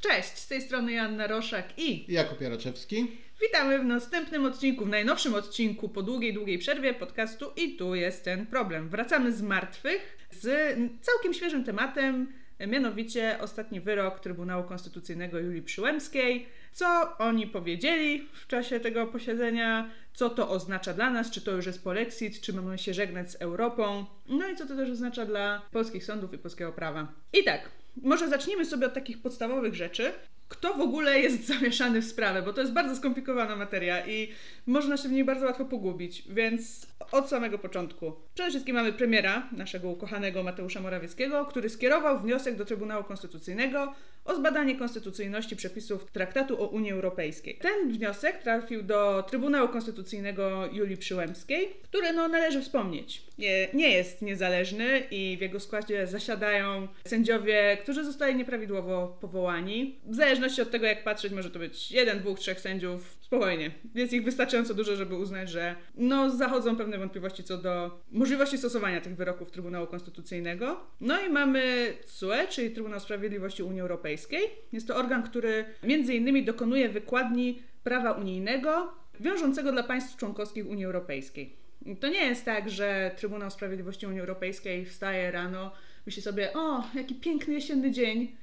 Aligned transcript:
Cześć, 0.00 0.38
z 0.38 0.48
tej 0.48 0.62
strony 0.62 0.92
Joanna 0.92 1.26
Roszak 1.26 1.64
i 1.76 2.12
Jakub 2.12 2.40
Jaraczewski. 2.40 3.06
Witamy 3.42 3.78
w 3.78 3.84
następnym 3.84 4.44
odcinku, 4.44 4.84
w 4.84 4.88
najnowszym 4.88 5.34
odcinku 5.34 5.88
po 5.88 6.02
długiej, 6.02 6.34
długiej 6.34 6.58
przerwie 6.58 6.94
podcastu 6.94 7.46
i 7.56 7.76
tu 7.76 7.94
jest 7.94 8.24
ten 8.24 8.46
problem. 8.46 8.88
Wracamy 8.88 9.32
z 9.32 9.42
martwych 9.42 10.18
z 10.30 10.76
całkiem 11.00 11.34
świeżym 11.34 11.64
tematem, 11.64 12.32
mianowicie 12.66 13.38
ostatni 13.40 13.80
wyrok 13.80 14.20
Trybunału 14.20 14.64
Konstytucyjnego 14.64 15.38
Julii 15.38 15.62
Przyłębskiej. 15.62 16.46
Co 16.72 17.16
oni 17.18 17.46
powiedzieli 17.46 18.28
w 18.32 18.46
czasie 18.46 18.80
tego 18.80 19.06
posiedzenia, 19.06 19.90
co 20.14 20.30
to 20.30 20.48
oznacza 20.48 20.94
dla 20.94 21.10
nas, 21.10 21.30
czy 21.30 21.40
to 21.40 21.50
już 21.50 21.66
jest 21.66 21.84
polexit, 21.84 22.40
czy 22.40 22.52
mamy 22.52 22.78
się 22.78 22.94
żegnać 22.94 23.30
z 23.30 23.34
Europą, 23.34 24.06
no 24.28 24.48
i 24.48 24.56
co 24.56 24.66
to 24.66 24.76
też 24.76 24.90
oznacza 24.90 25.26
dla 25.26 25.62
polskich 25.72 26.04
sądów 26.04 26.34
i 26.34 26.38
polskiego 26.38 26.72
prawa. 26.72 27.12
I 27.32 27.44
tak, 27.44 27.70
może 28.02 28.28
zacznijmy 28.28 28.64
sobie 28.64 28.86
od 28.86 28.94
takich 28.94 29.22
podstawowych 29.22 29.74
rzeczy. 29.74 30.12
Kto 30.48 30.74
w 30.74 30.80
ogóle 30.80 31.20
jest 31.20 31.46
zamieszany 31.54 32.02
w 32.02 32.04
sprawę, 32.04 32.42
bo 32.42 32.52
to 32.52 32.60
jest 32.60 32.72
bardzo 32.72 32.96
skomplikowana 32.96 33.56
materia 33.56 34.06
i 34.06 34.28
można 34.66 34.96
się 34.96 35.08
w 35.08 35.12
niej 35.12 35.24
bardzo 35.24 35.46
łatwo 35.46 35.64
pogubić, 35.64 36.22
więc 36.28 36.86
od 37.12 37.28
samego 37.28 37.58
początku. 37.58 38.12
Przede 38.34 38.50
wszystkim 38.50 38.76
mamy 38.76 38.92
premiera, 38.92 39.48
naszego 39.52 39.88
ukochanego 39.88 40.42
Mateusza 40.42 40.80
Morawieckiego, 40.80 41.46
który 41.46 41.68
skierował 41.68 42.20
wniosek 42.20 42.56
do 42.56 42.64
Trybunału 42.64 43.04
Konstytucyjnego 43.04 43.94
o 44.24 44.34
zbadanie 44.34 44.76
konstytucyjności 44.76 45.56
przepisów 45.56 46.10
Traktatu 46.10 46.62
o 46.62 46.66
Unii 46.66 46.92
Europejskiej. 46.92 47.54
Ten 47.54 47.92
wniosek 47.92 48.42
trafił 48.42 48.82
do 48.82 49.22
Trybunału 49.22 49.68
Konstytucyjnego 49.68 50.68
Julii 50.72 50.96
Przyłębskiej, 50.96 51.76
który, 51.82 52.12
no, 52.12 52.28
należy 52.28 52.62
wspomnieć, 52.62 53.22
nie, 53.38 53.68
nie 53.74 53.90
jest 53.90 54.22
niezależny 54.22 55.02
i 55.10 55.36
w 55.36 55.40
jego 55.40 55.60
składzie 55.60 56.06
zasiadają 56.06 56.88
sędziowie, 57.04 57.78
którzy 57.82 58.04
zostali 58.04 58.36
nieprawidłowo 58.36 59.18
powołani. 59.20 59.98
W 60.04 60.14
zależności 60.38 60.62
od 60.62 60.70
tego, 60.70 60.86
jak 60.86 61.04
patrzeć, 61.04 61.32
może 61.32 61.50
to 61.50 61.58
być 61.58 61.92
jeden, 61.92 62.18
dwóch, 62.18 62.38
trzech 62.38 62.60
sędziów, 62.60 63.16
spokojnie. 63.20 63.70
Jest 63.94 64.12
ich 64.12 64.24
wystarczająco 64.24 64.74
dużo, 64.74 64.96
żeby 64.96 65.16
uznać, 65.16 65.50
że 65.50 65.74
no, 65.94 66.30
zachodzą 66.30 66.76
pewne 66.76 66.98
wątpliwości 66.98 67.44
co 67.44 67.58
do 67.58 68.00
możliwości 68.10 68.58
stosowania 68.58 69.00
tych 69.00 69.16
wyroków 69.16 69.50
Trybunału 69.50 69.86
Konstytucyjnego. 69.86 70.80
No 71.00 71.20
i 71.26 71.30
mamy 71.30 71.92
CUE, 72.06 72.46
czyli 72.48 72.70
Trybunał 72.70 73.00
Sprawiedliwości 73.00 73.62
Unii 73.62 73.80
Europejskiej. 73.80 74.42
Jest 74.72 74.86
to 74.86 74.96
organ, 74.96 75.22
który 75.22 75.64
między 75.82 76.14
innymi 76.14 76.44
dokonuje 76.44 76.88
wykładni 76.88 77.62
prawa 77.84 78.12
unijnego 78.12 78.92
wiążącego 79.20 79.72
dla 79.72 79.82
państw 79.82 80.16
członkowskich 80.16 80.66
Unii 80.66 80.84
Europejskiej. 80.84 81.56
To 82.00 82.08
nie 82.08 82.26
jest 82.26 82.44
tak, 82.44 82.70
że 82.70 83.10
Trybunał 83.16 83.50
Sprawiedliwości 83.50 84.06
Unii 84.06 84.20
Europejskiej 84.20 84.84
wstaje 84.84 85.30
rano, 85.30 85.72
myśli 86.06 86.22
sobie, 86.22 86.52
o, 86.52 86.84
jaki 86.94 87.14
piękny 87.14 87.54
jesienny 87.54 87.90
dzień, 87.90 88.36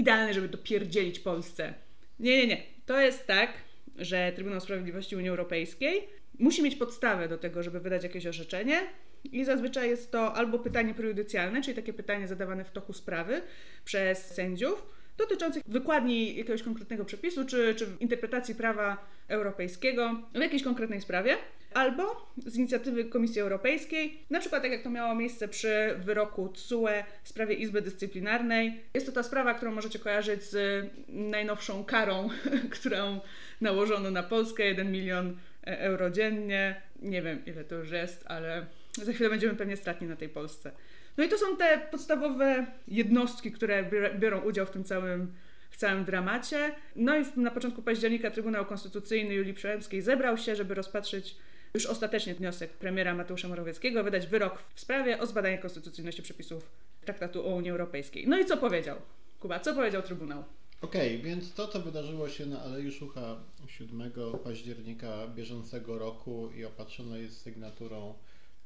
idealny, 0.00 0.34
żeby 0.34 0.48
dopierdzielić 0.48 1.20
Polsce. 1.20 1.74
Nie, 2.18 2.36
nie, 2.36 2.46
nie. 2.46 2.62
To 2.86 3.00
jest 3.00 3.26
tak, 3.26 3.52
że 3.96 4.32
Trybunał 4.34 4.60
Sprawiedliwości 4.60 5.16
Unii 5.16 5.28
Europejskiej 5.28 6.08
musi 6.38 6.62
mieć 6.62 6.76
podstawę 6.76 7.28
do 7.28 7.38
tego, 7.38 7.62
żeby 7.62 7.80
wydać 7.80 8.02
jakieś 8.02 8.26
orzeczenie. 8.26 8.80
I 9.24 9.44
zazwyczaj 9.44 9.88
jest 9.88 10.12
to 10.12 10.34
albo 10.34 10.58
pytanie 10.58 10.94
prejudycjalne, 10.94 11.62
czyli 11.62 11.76
takie 11.76 11.92
pytanie 11.92 12.28
zadawane 12.28 12.64
w 12.64 12.70
toku 12.70 12.92
sprawy 12.92 13.42
przez 13.84 14.18
sędziów, 14.26 14.86
dotyczących 15.20 15.62
wykładni 15.66 16.36
jakiegoś 16.36 16.62
konkretnego 16.62 17.04
przepisu 17.04 17.44
czy, 17.44 17.74
czy 17.74 17.86
interpretacji 18.00 18.54
prawa 18.54 19.06
europejskiego 19.28 20.22
w 20.34 20.38
jakiejś 20.40 20.62
konkretnej 20.62 21.00
sprawie, 21.00 21.36
albo 21.74 22.32
z 22.46 22.56
inicjatywy 22.56 23.04
Komisji 23.04 23.40
Europejskiej, 23.40 24.18
na 24.30 24.40
przykład 24.40 24.62
tak 24.62 24.72
jak 24.72 24.82
to 24.82 24.90
miało 24.90 25.14
miejsce 25.14 25.48
przy 25.48 25.94
wyroku 25.98 26.48
TSUE 26.48 27.04
w 27.22 27.28
sprawie 27.28 27.54
Izby 27.54 27.82
Dyscyplinarnej. 27.82 28.80
Jest 28.94 29.06
to 29.06 29.12
ta 29.12 29.22
sprawa, 29.22 29.54
którą 29.54 29.72
możecie 29.72 29.98
kojarzyć 29.98 30.42
z 30.42 30.86
najnowszą 31.08 31.84
karą, 31.84 32.28
którą 32.80 33.20
nałożono 33.60 34.10
na 34.10 34.22
Polskę, 34.22 34.64
1 34.64 34.92
milion 34.92 35.36
euro 35.62 36.10
dziennie. 36.10 36.82
Nie 37.02 37.22
wiem 37.22 37.44
ile 37.46 37.64
to 37.64 37.74
już 37.74 37.90
jest, 37.90 38.24
ale 38.26 38.66
za 38.92 39.12
chwilę 39.12 39.30
będziemy 39.30 39.54
pewnie 39.54 39.76
stratni 39.76 40.08
na 40.08 40.16
tej 40.16 40.28
Polsce. 40.28 40.72
No 41.16 41.24
i 41.24 41.28
to 41.28 41.38
są 41.38 41.56
te 41.56 41.78
podstawowe 41.90 42.66
jednostki, 42.88 43.52
które 43.52 43.90
biorą 44.18 44.40
udział 44.40 44.66
w 44.66 44.70
tym 44.70 44.84
całym, 44.84 45.32
w 45.70 45.76
całym 45.76 46.04
dramacie. 46.04 46.74
No 46.96 47.18
i 47.18 47.24
na 47.36 47.50
początku 47.50 47.82
października 47.82 48.30
Trybunał 48.30 48.66
Konstytucyjny 48.66 49.34
Julii 49.34 49.54
Przyłębskiej 49.54 50.02
zebrał 50.02 50.38
się, 50.38 50.56
żeby 50.56 50.74
rozpatrzyć 50.74 51.36
już 51.74 51.86
ostatecznie 51.86 52.34
wniosek 52.34 52.70
premiera 52.70 53.14
Mateusza 53.14 53.48
Morawieckiego, 53.48 54.04
wydać 54.04 54.26
wyrok 54.26 54.62
w 54.74 54.80
sprawie 54.80 55.18
o 55.18 55.26
zbadanie 55.26 55.58
konstytucyjności 55.58 56.22
przepisów 56.22 56.70
Traktatu 57.04 57.46
o 57.46 57.54
Unii 57.54 57.70
Europejskiej. 57.70 58.28
No 58.28 58.38
i 58.38 58.44
co 58.44 58.56
powiedział? 58.56 58.96
Kuba, 59.40 59.60
co 59.60 59.74
powiedział 59.74 60.02
Trybunał? 60.02 60.44
Okej, 60.82 61.16
okay, 61.16 61.30
więc 61.30 61.54
to, 61.54 61.68
co 61.68 61.80
wydarzyło 61.80 62.28
się 62.28 62.46
na 62.46 62.62
Alei 62.62 62.92
Szucha 62.92 63.36
7 63.66 64.12
października 64.44 65.26
bieżącego 65.26 65.98
roku 65.98 66.50
i 66.56 66.64
opatrzone 66.64 67.20
jest 67.20 67.40
sygnaturą 67.40 68.14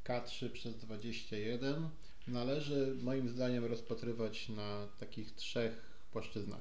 K3 0.05 0.49
przez 0.49 0.77
21, 0.77 1.89
należy 2.27 2.97
moim 3.03 3.29
zdaniem 3.29 3.65
rozpatrywać 3.65 4.49
na 4.49 4.87
takich 5.01 5.35
trzech 5.35 5.73
płaszczyznach. 6.13 6.61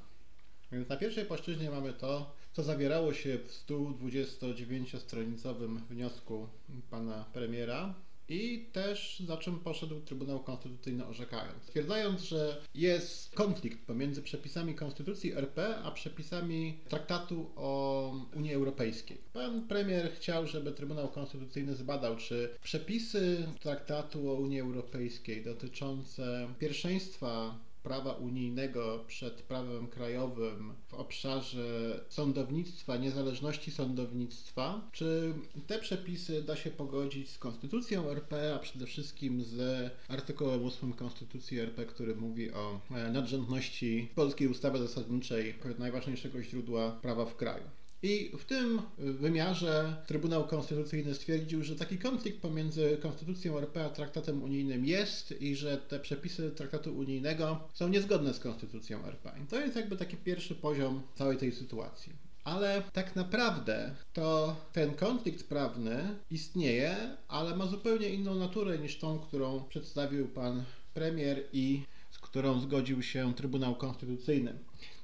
Więc 0.71 0.89
na 0.89 0.97
pierwszej 0.97 1.25
płaszczyźnie 1.25 1.69
mamy 1.69 1.93
to, 1.93 2.35
co 2.53 2.63
zawierało 2.63 3.13
się 3.13 3.37
w 3.37 3.67
129-stronicowym 3.67 5.77
wniosku 5.89 6.47
pana 6.89 7.25
premiera, 7.33 7.93
i 8.29 8.69
też 8.71 9.23
za 9.27 9.37
czym 9.37 9.59
poszedł 9.59 10.01
Trybunał 10.01 10.43
Konstytucyjny 10.43 11.05
orzekając. 11.05 11.63
Stwierdzając, 11.63 12.21
że 12.21 12.61
jest 12.75 13.35
konflikt 13.35 13.85
pomiędzy 13.87 14.21
przepisami 14.21 14.75
Konstytucji 14.75 15.33
RP 15.33 15.75
a 15.83 15.91
przepisami 15.91 16.79
Traktatu 16.89 17.51
o 17.55 18.11
Unii 18.35 18.53
Europejskiej. 18.53 19.17
Pan 19.33 19.67
premier 19.67 20.11
chciał, 20.15 20.47
żeby 20.47 20.71
Trybunał 20.71 21.09
Konstytucyjny 21.09 21.75
zbadał, 21.75 22.17
czy 22.17 22.49
przepisy 22.63 23.47
Traktatu 23.59 24.29
o 24.29 24.33
Unii 24.33 24.59
Europejskiej 24.59 25.43
dotyczące 25.43 26.47
pierwszeństwa 26.59 27.59
prawa 27.83 28.13
unijnego 28.13 29.03
przed 29.07 29.41
prawem 29.41 29.87
krajowym 29.87 30.73
w 30.87 30.93
obszarze 30.93 31.99
sądownictwa, 32.09 32.97
niezależności 32.97 33.71
sądownictwa, 33.71 34.89
czy 34.91 35.33
te 35.67 35.79
przepisy 35.79 36.43
da 36.43 36.55
się 36.55 36.71
pogodzić 36.71 37.29
z 37.29 37.37
Konstytucją 37.37 38.09
RP, 38.09 38.55
a 38.55 38.59
przede 38.59 38.85
wszystkim 38.85 39.43
z 39.43 39.91
artykułem 40.07 40.65
8 40.65 40.93
Konstytucji 40.93 41.59
RP, 41.59 41.85
który 41.85 42.15
mówi 42.15 42.51
o 42.51 42.79
e, 42.91 43.11
nadrzędności 43.11 44.09
polskiej 44.15 44.47
ustawy 44.47 44.79
zasadniczej, 44.79 45.55
najważniejszego 45.79 46.43
źródła 46.43 46.91
prawa 46.91 47.25
w 47.25 47.35
kraju. 47.35 47.63
I 48.03 48.31
w 48.37 48.45
tym 48.45 48.81
wymiarze 48.97 49.95
Trybunał 50.07 50.47
Konstytucyjny 50.47 51.15
stwierdził, 51.15 51.63
że 51.63 51.75
taki 51.75 51.97
konflikt 51.97 52.41
pomiędzy 52.41 52.97
Konstytucją 53.01 53.57
RP 53.57 53.85
a 53.85 53.89
Traktatem 53.89 54.43
Unijnym 54.43 54.85
jest 54.85 55.41
i 55.41 55.55
że 55.55 55.77
te 55.77 55.99
przepisy 55.99 56.51
Traktatu 56.51 56.97
Unijnego 56.97 57.59
są 57.73 57.89
niezgodne 57.89 58.33
z 58.33 58.39
Konstytucją 58.39 59.05
RP. 59.05 59.31
I 59.43 59.47
to 59.47 59.59
jest 59.59 59.75
jakby 59.75 59.97
taki 59.97 60.17
pierwszy 60.17 60.55
poziom 60.55 61.01
całej 61.15 61.37
tej 61.37 61.51
sytuacji. 61.51 62.13
Ale 62.43 62.83
tak 62.93 63.15
naprawdę 63.15 63.95
to 64.13 64.55
ten 64.73 64.93
konflikt 64.93 65.47
prawny 65.47 66.15
istnieje, 66.31 66.95
ale 67.27 67.55
ma 67.55 67.65
zupełnie 67.65 68.09
inną 68.09 68.35
naturę 68.35 68.77
niż 68.77 68.97
tą, 68.97 69.19
którą 69.19 69.63
przedstawił 69.69 70.27
pan 70.27 70.63
premier 70.93 71.43
i 71.53 71.83
z 72.11 72.19
którą 72.19 72.59
zgodził 72.59 73.03
się 73.03 73.33
Trybunał 73.33 73.75
Konstytucyjny 73.75 74.53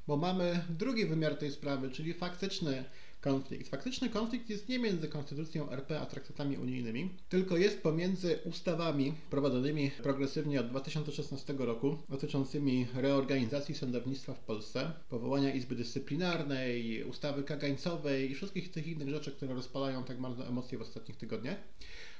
bo 0.09 0.17
mamy 0.17 0.65
drugi 0.69 1.05
wymiar 1.05 1.35
tej 1.35 1.51
sprawy, 1.51 1.91
czyli 1.91 2.13
faktyczny 2.13 2.83
konflikt. 3.21 3.69
Faktyczny 3.69 4.09
konflikt 4.09 4.49
jest 4.49 4.69
nie 4.69 4.79
między 4.79 5.07
konstytucją 5.07 5.69
RP 5.69 5.99
a 5.99 6.05
traktatami 6.05 6.57
unijnymi, 6.57 7.09
tylko 7.29 7.57
jest 7.57 7.81
pomiędzy 7.81 8.39
ustawami 8.45 9.13
prowadzonymi 9.29 9.91
progresywnie 10.03 10.59
od 10.59 10.69
2016 10.69 11.53
roku 11.57 11.97
dotyczącymi 12.09 12.87
reorganizacji 12.95 13.75
sądownictwa 13.75 14.33
w 14.33 14.39
Polsce, 14.39 14.91
powołania 15.09 15.53
Izby 15.53 15.75
Dyscyplinarnej, 15.75 17.03
ustawy 17.03 17.43
kagańcowej 17.43 18.31
i 18.31 18.35
wszystkich 18.35 18.71
tych 18.71 18.87
innych 18.87 19.09
rzeczy, 19.09 19.31
które 19.31 19.53
rozpalają 19.53 20.03
tak 20.03 20.21
bardzo 20.21 20.47
emocje 20.47 20.77
w 20.77 20.81
ostatnich 20.81 21.17
tygodniach 21.17 21.57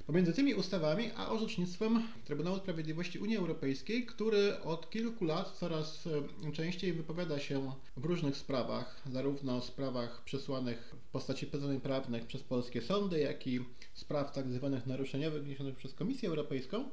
pomiędzy 0.10 0.34
tymi 0.34 0.54
ustawami 0.54 1.12
a 1.16 1.30
orzecznictwem 1.30 2.04
Trybunału 2.26 2.58
Sprawiedliwości 2.58 3.20
Unii 3.20 3.38
Europejskiej, 3.38 4.06
który 4.06 4.60
od 4.60 4.90
kilku 4.90 5.26
lat 5.26 5.52
coraz 5.60 6.08
e, 6.48 6.52
częściej 6.52 6.94
wypowiada 6.94 7.40
się 7.40 7.72
w 7.98 8.06
różnych 8.06 8.38
sprawach, 8.38 9.02
zarówno 9.12 9.62
sprawach 9.62 10.24
przesłanych 10.24 10.96
w 11.08 11.12
postaci 11.12 11.48
pytań 11.48 11.82
prawnych 11.82 12.26
przez 12.26 12.44
polskie 12.44 12.82
sądy, 12.82 13.20
jak 13.20 13.48
i 13.48 13.60
spraw 13.94 14.32
tak 14.32 14.52
zwanych 14.52 14.86
naruszeniowych 14.86 15.44
wniesionych 15.44 15.76
przez 15.76 15.94
Komisję 15.94 16.30
Europejską 16.30 16.90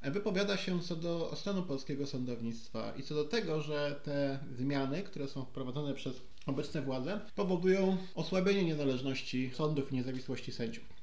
e, 0.00 0.10
wypowiada 0.10 0.56
się 0.56 0.80
co 0.80 0.96
do 0.96 1.32
stanu 1.36 1.62
polskiego 1.62 2.06
sądownictwa 2.06 2.92
i 2.96 3.02
co 3.02 3.14
do 3.14 3.24
tego, 3.24 3.60
że 3.60 4.00
te 4.04 4.38
zmiany, 4.58 5.02
które 5.02 5.28
są 5.28 5.44
wprowadzone 5.44 5.94
przez 5.94 6.14
obecne 6.46 6.82
władze, 6.82 7.20
powodują 7.34 7.96
osłabienie 8.14 8.64
niezależności 8.64 9.50
sądów 9.54 9.92
i 9.92 9.94
niezawisłości 9.94 10.52
sędziów. 10.52 10.95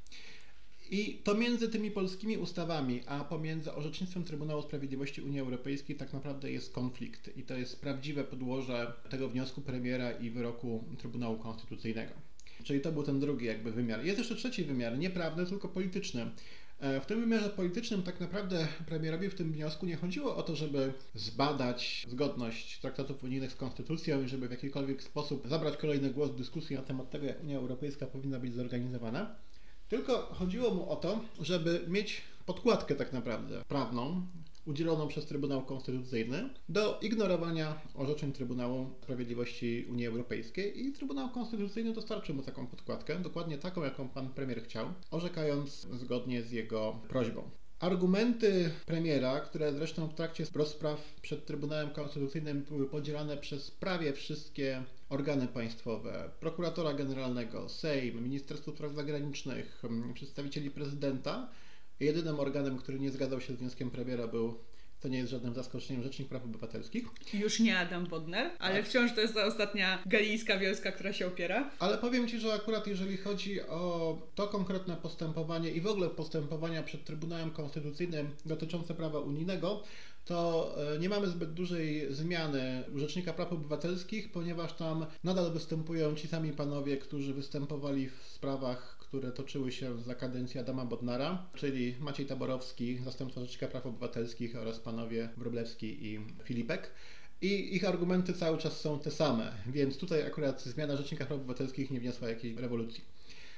I 0.93 1.21
to 1.23 1.35
między 1.35 1.69
tymi 1.69 1.91
polskimi 1.91 2.37
ustawami, 2.37 3.01
a 3.07 3.23
pomiędzy 3.23 3.73
orzecznictwem 3.73 4.23
Trybunału 4.23 4.61
Sprawiedliwości 4.61 5.21
Unii 5.21 5.39
Europejskiej 5.39 5.95
tak 5.95 6.13
naprawdę 6.13 6.51
jest 6.51 6.73
konflikt. 6.73 7.37
I 7.37 7.43
to 7.43 7.57
jest 7.57 7.81
prawdziwe 7.81 8.23
podłoże 8.23 8.93
tego 9.09 9.29
wniosku 9.29 9.61
premiera 9.61 10.11
i 10.11 10.29
wyroku 10.29 10.83
Trybunału 10.97 11.37
Konstytucyjnego. 11.37 12.11
Czyli 12.63 12.81
to 12.81 12.91
był 12.91 13.03
ten 13.03 13.19
drugi 13.19 13.45
jakby 13.45 13.71
wymiar. 13.71 14.05
Jest 14.05 14.17
jeszcze 14.17 14.35
trzeci 14.35 14.63
wymiar, 14.63 14.97
nie 14.97 15.09
prawny, 15.09 15.45
tylko 15.45 15.67
polityczny. 15.67 16.31
E, 16.79 17.01
w 17.01 17.05
tym 17.05 17.19
wymiarze 17.19 17.49
politycznym 17.49 18.03
tak 18.03 18.19
naprawdę 18.19 18.67
premierowi 18.85 19.29
w 19.29 19.35
tym 19.35 19.51
wniosku 19.53 19.85
nie 19.85 19.95
chodziło 19.95 20.35
o 20.35 20.43
to, 20.43 20.55
żeby 20.55 20.93
zbadać 21.15 22.05
zgodność 22.09 22.79
traktatów 22.79 23.23
unijnych 23.23 23.51
z 23.51 23.55
konstytucją 23.55 24.23
i 24.23 24.27
żeby 24.27 24.47
w 24.47 24.51
jakikolwiek 24.51 25.03
sposób 25.03 25.47
zabrać 25.47 25.77
kolejny 25.77 26.09
głos 26.09 26.31
w 26.31 26.35
dyskusji 26.35 26.75
na 26.75 26.81
temat 26.81 27.09
tego, 27.09 27.25
jak 27.25 27.43
Unia 27.43 27.57
Europejska 27.57 28.07
powinna 28.07 28.39
być 28.39 28.53
zorganizowana. 28.53 29.35
Tylko 29.93 30.21
chodziło 30.21 30.73
mu 30.73 30.89
o 30.89 30.95
to, 30.95 31.19
żeby 31.41 31.85
mieć 31.87 32.21
podkładkę 32.45 32.95
tak 32.95 33.13
naprawdę 33.13 33.63
prawną, 33.67 34.27
udzieloną 34.65 35.07
przez 35.07 35.25
Trybunał 35.25 35.65
Konstytucyjny 35.65 36.49
do 36.69 36.99
ignorowania 37.01 37.81
orzeczeń 37.95 38.31
Trybunału 38.31 38.89
Sprawiedliwości 39.01 39.85
Unii 39.89 40.07
Europejskiej 40.07 40.85
i 40.85 40.91
Trybunał 40.91 41.29
Konstytucyjny 41.29 41.93
dostarczył 41.93 42.35
mu 42.35 42.41
taką 42.41 42.67
podkładkę, 42.67 43.19
dokładnie 43.19 43.57
taką, 43.57 43.83
jaką 43.83 44.09
pan 44.09 44.29
premier 44.29 44.63
chciał, 44.63 44.87
orzekając 45.11 45.87
zgodnie 45.91 46.43
z 46.43 46.51
jego 46.51 46.99
prośbą. 47.09 47.49
Argumenty 47.79 48.71
premiera, 48.85 49.39
które 49.39 49.73
zresztą 49.73 50.07
w 50.07 50.13
trakcie 50.13 50.45
rozpraw 50.55 50.99
przed 51.21 51.45
Trybunałem 51.45 51.89
Konstytucyjnym 51.89 52.61
były 52.63 52.89
podzielane 52.89 53.37
przez 53.37 53.71
prawie 53.71 54.13
wszystkie 54.13 54.83
organy 55.09 55.47
państwowe, 55.47 56.29
prokuratora 56.39 56.93
generalnego, 56.93 57.69
Sejm, 57.69 58.23
Ministerstwo 58.23 58.71
Spraw 58.71 58.93
Zagranicznych, 58.93 59.83
przedstawicieli 60.13 60.71
prezydenta, 60.71 61.49
Jedynym 61.99 62.39
organem, 62.39 62.77
który 62.77 62.99
nie 62.99 63.11
zgadzał 63.11 63.41
się 63.41 63.53
z 63.53 63.55
wnioskiem 63.55 63.91
premiera 63.91 64.27
był 64.27 64.59
to 65.03 65.09
nie 65.09 65.17
jest 65.17 65.31
żadnym 65.31 65.53
zaskoczeniem 65.53 66.03
Rzecznik 66.03 66.29
Praw 66.29 66.43
Obywatelskich. 66.43 67.05
Już 67.33 67.59
nie 67.59 67.79
Adam 67.79 68.05
Bodner, 68.07 68.51
ale 68.59 68.75
tak. 68.75 68.85
wciąż 68.85 69.13
to 69.15 69.21
jest 69.21 69.33
ta 69.33 69.45
ostatnia 69.45 70.03
galijska 70.05 70.57
wioska, 70.57 70.91
która 70.91 71.13
się 71.13 71.27
opiera. 71.27 71.69
Ale 71.79 71.97
powiem 71.97 72.27
Ci, 72.27 72.39
że 72.39 72.53
akurat 72.53 72.87
jeżeli 72.87 73.17
chodzi 73.17 73.61
o 73.61 74.17
to 74.35 74.47
konkretne 74.47 74.95
postępowanie 74.95 75.71
i 75.71 75.81
w 75.81 75.87
ogóle 75.87 76.09
postępowania 76.09 76.83
przed 76.83 77.03
Trybunałem 77.03 77.51
Konstytucyjnym 77.51 78.29
dotyczące 78.45 78.93
prawa 78.93 79.19
unijnego, 79.19 79.83
to 80.25 80.75
e, 80.95 80.99
nie 80.99 81.09
mamy 81.09 81.27
zbyt 81.27 81.53
dużej 81.53 82.13
zmiany 82.13 82.83
Rzecznika 82.95 83.33
Praw 83.33 83.53
Obywatelskich, 83.53 84.31
ponieważ 84.31 84.73
tam 84.73 85.05
nadal 85.23 85.51
występują 85.51 86.15
ci 86.15 86.27
sami 86.27 86.51
panowie, 86.51 86.97
którzy 86.97 87.33
występowali 87.33 88.09
w 88.09 88.23
sprawach 88.27 89.03
które 89.13 89.31
toczyły 89.31 89.71
się 89.71 90.01
za 90.01 90.15
kadencji 90.15 90.59
Adama 90.59 90.85
Bodnara, 90.85 91.45
czyli 91.55 91.95
Maciej 91.99 92.25
Taborowski, 92.25 92.97
zastępca 92.97 93.41
Rzecznika 93.41 93.67
Praw 93.67 93.85
Obywatelskich 93.85 94.55
oraz 94.55 94.79
panowie 94.79 95.29
Wróblewski 95.37 96.05
i 96.07 96.19
Filipek. 96.43 96.91
I 97.41 97.75
ich 97.75 97.87
argumenty 97.87 98.33
cały 98.33 98.57
czas 98.57 98.81
są 98.81 98.99
te 98.99 99.11
same, 99.11 99.51
więc 99.67 99.97
tutaj 99.97 100.27
akurat 100.27 100.63
zmiana 100.63 100.97
Rzecznika 100.97 101.25
Praw 101.25 101.39
Obywatelskich 101.39 101.91
nie 101.91 101.99
wniosła 101.99 102.29
jakiejś 102.29 102.57
rewolucji. 102.57 103.03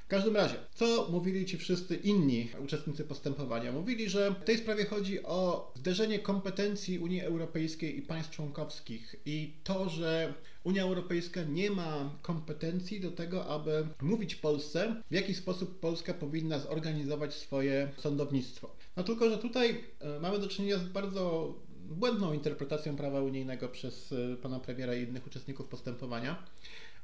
W 0.06 0.08
każdym 0.08 0.36
razie, 0.36 0.56
co 0.76 1.08
mówili 1.12 1.46
ci 1.46 1.58
wszyscy 1.58 1.96
inni 1.96 2.50
uczestnicy 2.64 3.04
postępowania? 3.04 3.72
Mówili, 3.72 4.10
że 4.10 4.32
w 4.32 4.44
tej 4.44 4.58
sprawie 4.58 4.86
chodzi 4.86 5.24
o 5.24 5.72
zderzenie 5.76 6.20
kompetencji 6.20 7.00
Unii 7.00 7.22
Europejskiej 7.22 7.98
i 7.98 8.02
państw 8.02 8.32
członkowskich 8.32 9.16
i 9.26 9.54
to, 9.64 9.90
że 9.90 10.34
Unia 10.64 10.84
Europejska 10.84 11.44
nie 11.44 11.72
ma 11.72 12.18
kompetencji 12.22 13.02
do 13.02 13.12
tego, 13.12 13.46
aby 13.46 13.88
mówić 14.02 14.36
Polsce, 14.36 15.02
w 15.12 15.14
jaki 15.14 15.34
sposób 15.34 15.80
Polska 15.80 16.14
powinna 16.14 16.60
zorganizować 16.60 17.34
swoje 17.34 17.92
sądownictwo. 17.98 18.76
No 18.98 19.04
tylko, 19.04 19.30
że 19.30 19.38
tutaj 19.38 19.84
e, 20.00 20.20
mamy 20.20 20.40
do 20.40 20.48
czynienia 20.48 20.78
z 20.78 20.84
bardzo 20.84 21.54
błędną 21.90 22.34
interpretacją 22.34 22.96
prawa 22.96 23.22
unijnego 23.22 23.70
przez 23.70 24.12
e, 24.12 24.36
pana 24.36 24.60
premiera 24.60 24.96
i 24.96 25.04
innych 25.04 25.28
uczestników 25.28 25.68
postępowania. 25.68 26.44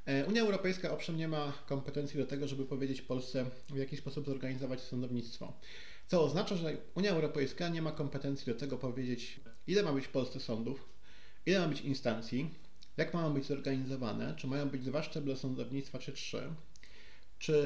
E, 0.06 0.26
Unia 0.26 0.42
Europejska 0.42 0.90
owszem 0.92 1.16
nie 1.16 1.28
ma 1.28 1.52
kompetencji 1.66 2.18
do 2.20 2.26
tego, 2.26 2.48
żeby 2.48 2.64
powiedzieć 2.64 3.02
Polsce, 3.02 3.46
w 3.70 3.76
jaki 3.76 3.96
sposób 3.96 4.26
zorganizować 4.26 4.80
sądownictwo. 4.80 5.52
Co 6.06 6.24
oznacza, 6.24 6.56
że 6.56 6.76
Unia 6.94 7.10
Europejska 7.10 7.68
nie 7.68 7.82
ma 7.82 7.92
kompetencji 7.92 8.52
do 8.52 8.58
tego 8.58 8.78
powiedzieć, 8.78 9.40
ile 9.66 9.82
ma 9.82 9.92
być 9.92 10.06
w 10.06 10.10
Polsce 10.10 10.40
sądów, 10.40 10.88
ile 11.46 11.60
ma 11.60 11.68
być 11.68 11.80
instancji, 11.80 12.50
jak 12.96 13.14
mają 13.14 13.34
być 13.34 13.46
zorganizowane, 13.46 14.34
czy 14.36 14.46
mają 14.46 14.68
być 14.68 14.84
dwa 14.84 15.02
szczeble 15.02 15.36
sądownictwa, 15.36 15.98
czy 15.98 16.12
trzy, 16.12 16.42
czy 17.42 17.62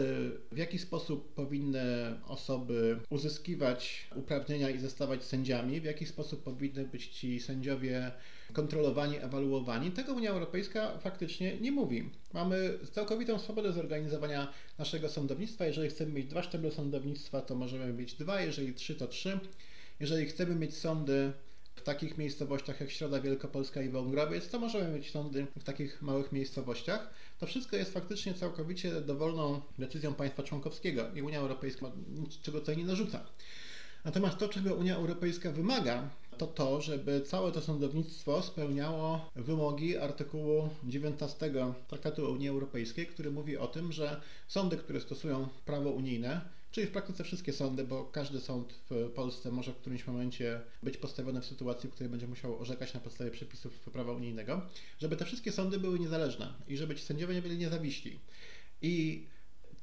w 0.53 0.57
jaki 0.57 0.79
sposób 0.79 1.35
powinny 1.35 1.85
osoby 2.27 2.99
uzyskiwać 3.11 4.07
uprawnienia 4.15 4.71
i 4.71 4.79
zostawać 4.79 5.25
sędziami, 5.25 5.81
w 5.81 5.85
jaki 5.85 6.07
sposób 6.07 6.43
powinny 6.43 6.85
być 6.85 7.07
ci 7.07 7.41
sędziowie 7.41 8.13
kontrolowani, 8.53 9.17
ewaluowani. 9.17 9.91
Tego 9.91 10.13
Unia 10.13 10.31
Europejska 10.31 10.99
faktycznie 10.99 11.61
nie 11.61 11.73
mówi. 11.73 12.11
Mamy 12.33 12.79
całkowitą 12.93 13.39
swobodę 13.39 13.73
zorganizowania 13.73 14.53
naszego 14.79 15.09
sądownictwa. 15.09 15.67
Jeżeli 15.67 15.89
chcemy 15.89 16.13
mieć 16.13 16.27
dwa 16.27 16.43
szczeble 16.43 16.71
sądownictwa, 16.71 17.41
to 17.41 17.55
możemy 17.55 17.93
mieć 17.93 18.15
dwa, 18.15 18.41
jeżeli 18.41 18.75
trzy, 18.75 18.95
to 18.95 19.07
trzy. 19.07 19.41
Jeżeli 20.01 20.27
chcemy 20.27 20.55
mieć 20.55 20.77
sądy 20.77 21.33
w 21.77 21.83
takich 21.83 22.19
miejscowościach 22.19 22.81
jak 22.81 22.91
Środa 22.91 23.21
Wielkopolska 23.21 23.83
i 23.83 23.89
Wągrowiec, 23.89 24.49
to 24.49 24.59
możemy 24.59 24.99
mieć 24.99 25.11
sądy 25.11 25.47
w 25.59 25.65
takich 25.65 26.03
małych 26.03 26.33
miejscowościach. 26.33 27.11
To 27.39 27.47
wszystko 27.47 27.77
jest 27.77 27.93
faktycznie 27.93 28.35
całkowicie 28.35 29.01
dowolną 29.01 29.61
decyzją 29.79 30.15
państwa 30.15 30.43
członkowskiego 30.43 31.03
i 31.15 31.23
Unia 31.23 31.39
Europejska 31.39 31.87
niczego 32.09 32.61
tutaj 32.61 32.77
nie 32.77 32.85
narzuca. 32.85 33.27
Natomiast 34.05 34.39
to, 34.39 34.49
czego 34.49 34.75
Unia 34.75 34.97
Europejska 34.97 35.51
wymaga, 35.51 36.11
to 36.39 36.47
to, 36.47 36.81
żeby 36.81 37.21
całe 37.21 37.53
to 37.53 37.61
sądownictwo 37.61 38.43
spełniało 38.43 39.31
wymogi 39.37 39.97
artykułu 39.97 40.69
19 40.85 41.53
Traktatu 41.89 42.33
Unii 42.33 42.49
Europejskiej, 42.49 43.07
który 43.07 43.31
mówi 43.31 43.57
o 43.57 43.67
tym, 43.67 43.93
że 43.93 44.21
sądy, 44.49 44.77
które 44.77 45.01
stosują 45.01 45.49
prawo 45.65 45.91
unijne, 45.91 46.41
czyli 46.71 46.87
w 46.87 46.91
praktyce 46.91 47.25
wszystkie 47.25 47.53
sądy, 47.53 47.85
bo 47.85 48.05
każdy 48.05 48.41
sąd 48.41 48.75
w 48.91 49.11
Polsce 49.15 49.51
może 49.51 49.73
w 49.73 49.77
którymś 49.77 50.07
momencie 50.07 50.61
być 50.83 50.97
postawiony 50.97 51.41
w 51.41 51.47
sytuacji, 51.47 51.89
w 51.89 51.93
której 51.93 52.11
będzie 52.11 52.27
musiał 52.27 52.59
orzekać 52.59 52.95
na 52.95 53.01
podstawie 53.01 53.31
przepisów 53.31 53.79
prawa 53.79 54.13
unijnego, 54.13 54.63
żeby 54.99 55.17
te 55.17 55.25
wszystkie 55.25 55.53
sądy 55.53 55.79
były 55.79 55.99
niezależne 55.99 56.55
i 56.69 56.77
żeby 56.77 56.95
ci 56.95 57.03
sędziowie 57.03 57.43
byli 57.43 57.59
niezawiśli. 57.59 58.19
I 58.83 59.27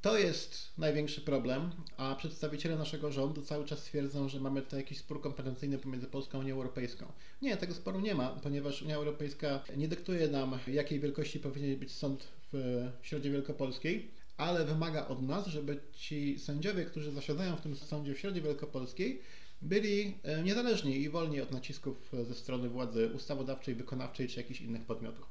to 0.04 0.18
jest 0.18 0.78
największy 0.78 1.20
problem, 1.20 1.70
a 1.96 2.14
przedstawiciele 2.14 2.76
naszego 2.76 3.12
rządu 3.12 3.42
cały 3.42 3.64
czas 3.64 3.82
twierdzą, 3.82 4.28
że 4.28 4.40
mamy 4.40 4.62
tutaj 4.62 4.80
jakiś 4.80 4.98
spór 4.98 5.20
kompetencyjny 5.20 5.78
pomiędzy 5.78 6.06
Polską 6.06 6.38
a 6.38 6.40
Unią 6.40 6.54
Europejską. 6.54 7.12
Nie, 7.42 7.56
tego 7.56 7.74
sporu 7.74 8.00
nie 8.00 8.14
ma, 8.14 8.28
ponieważ 8.28 8.82
Unia 8.82 8.96
Europejska 8.96 9.64
nie 9.76 9.88
dyktuje 9.88 10.28
nam, 10.28 10.58
jakiej 10.66 11.00
wielkości 11.00 11.40
powinien 11.40 11.78
być 11.78 11.92
sąd 11.92 12.28
w 12.52 12.88
Środzie 13.02 13.30
Wielkopolskiej, 13.30 14.10
ale 14.36 14.64
wymaga 14.64 15.08
od 15.08 15.22
nas, 15.22 15.46
żeby 15.46 15.80
ci 15.92 16.38
sędziowie, 16.38 16.84
którzy 16.84 17.12
zasiadają 17.12 17.56
w 17.56 17.60
tym 17.60 17.76
sądzie 17.76 18.14
w 18.14 18.18
Środzie 18.18 18.40
Wielkopolskiej, 18.40 19.22
byli 19.62 20.18
e, 20.22 20.42
niezależni 20.42 20.96
i 20.96 21.10
wolni 21.10 21.40
od 21.40 21.50
nacisków 21.50 22.12
ze 22.28 22.34
strony 22.34 22.68
władzy 22.68 23.10
ustawodawczej, 23.14 23.74
wykonawczej 23.74 24.28
czy 24.28 24.40
jakichś 24.40 24.60
innych 24.60 24.84
podmiotów. 24.84 25.26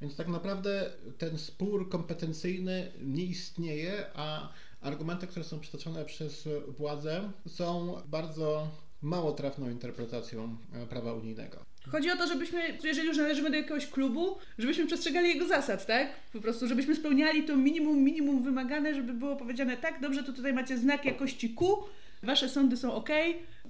Więc 0.00 0.16
tak 0.16 0.28
naprawdę 0.28 0.92
ten 1.18 1.38
spór 1.38 1.88
kompetencyjny 1.88 2.92
nie 3.02 3.24
istnieje, 3.24 4.06
a 4.14 4.52
argumenty, 4.80 5.26
które 5.26 5.44
są 5.44 5.60
przytoczone 5.60 6.04
przez 6.04 6.48
władzę, 6.68 7.32
są 7.46 8.02
bardzo 8.06 8.68
mało 9.04 9.32
trafną 9.32 9.70
interpretacją 9.70 10.56
e, 10.72 10.86
prawa 10.86 11.12
unijnego. 11.12 11.64
Chodzi 11.88 12.10
o 12.10 12.16
to, 12.16 12.26
żebyśmy, 12.26 12.78
jeżeli 12.84 13.08
już 13.08 13.16
należymy 13.16 13.50
do 13.50 13.56
jakiegoś 13.56 13.86
klubu, 13.86 14.38
żebyśmy 14.58 14.86
przestrzegali 14.86 15.28
jego 15.28 15.48
zasad, 15.48 15.86
tak? 15.86 16.08
Po 16.32 16.40
prostu, 16.40 16.68
żebyśmy 16.68 16.96
spełniali 16.96 17.42
to 17.42 17.56
minimum, 17.56 18.04
minimum 18.04 18.42
wymagane, 18.42 18.94
żeby 18.94 19.12
było 19.12 19.36
powiedziane 19.36 19.76
tak, 19.76 20.00
dobrze, 20.00 20.22
to 20.22 20.32
tutaj 20.32 20.52
macie 20.52 20.78
znak 20.78 21.04
jakości 21.04 21.54
Q, 21.54 21.84
wasze 22.22 22.48
sądy 22.48 22.76
są 22.76 22.94
ok, 22.94 23.08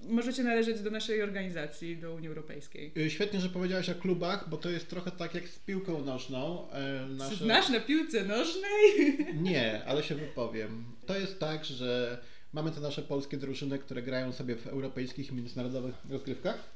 możecie 0.09 0.43
należeć 0.43 0.81
do 0.81 0.91
naszej 0.91 1.23
organizacji, 1.23 1.97
do 1.97 2.15
Unii 2.15 2.29
Europejskiej. 2.29 2.93
Y, 2.97 3.11
świetnie, 3.11 3.41
że 3.41 3.49
powiedziałaś 3.49 3.91
o 3.91 3.95
klubach, 3.95 4.49
bo 4.49 4.57
to 4.57 4.71
jest 4.71 4.91
trochę 4.91 5.11
tak 5.11 5.35
jak 5.35 5.49
z 5.49 5.59
piłką 5.59 6.05
nożną. 6.05 6.71
E, 6.71 7.07
nasze... 7.07 7.37
Znasz 7.37 7.69
na 7.69 7.81
piłce 7.81 8.25
nożnej? 8.25 9.19
Nie, 9.35 9.85
ale 9.87 10.03
się 10.03 10.15
wypowiem. 10.15 10.85
To 11.07 11.19
jest 11.19 11.41
tak, 11.41 11.65
że 11.65 12.19
mamy 12.55 12.71
te 12.71 12.81
nasze 12.81 13.03
polskie 13.03 13.37
drużyny, 13.37 13.79
które 13.79 14.03
grają 14.03 14.33
sobie 14.33 14.57
w 14.57 14.67
europejskich 14.67 15.31
i 15.31 15.35
międzynarodowych 15.35 15.95
rozgrywkach. 16.11 16.73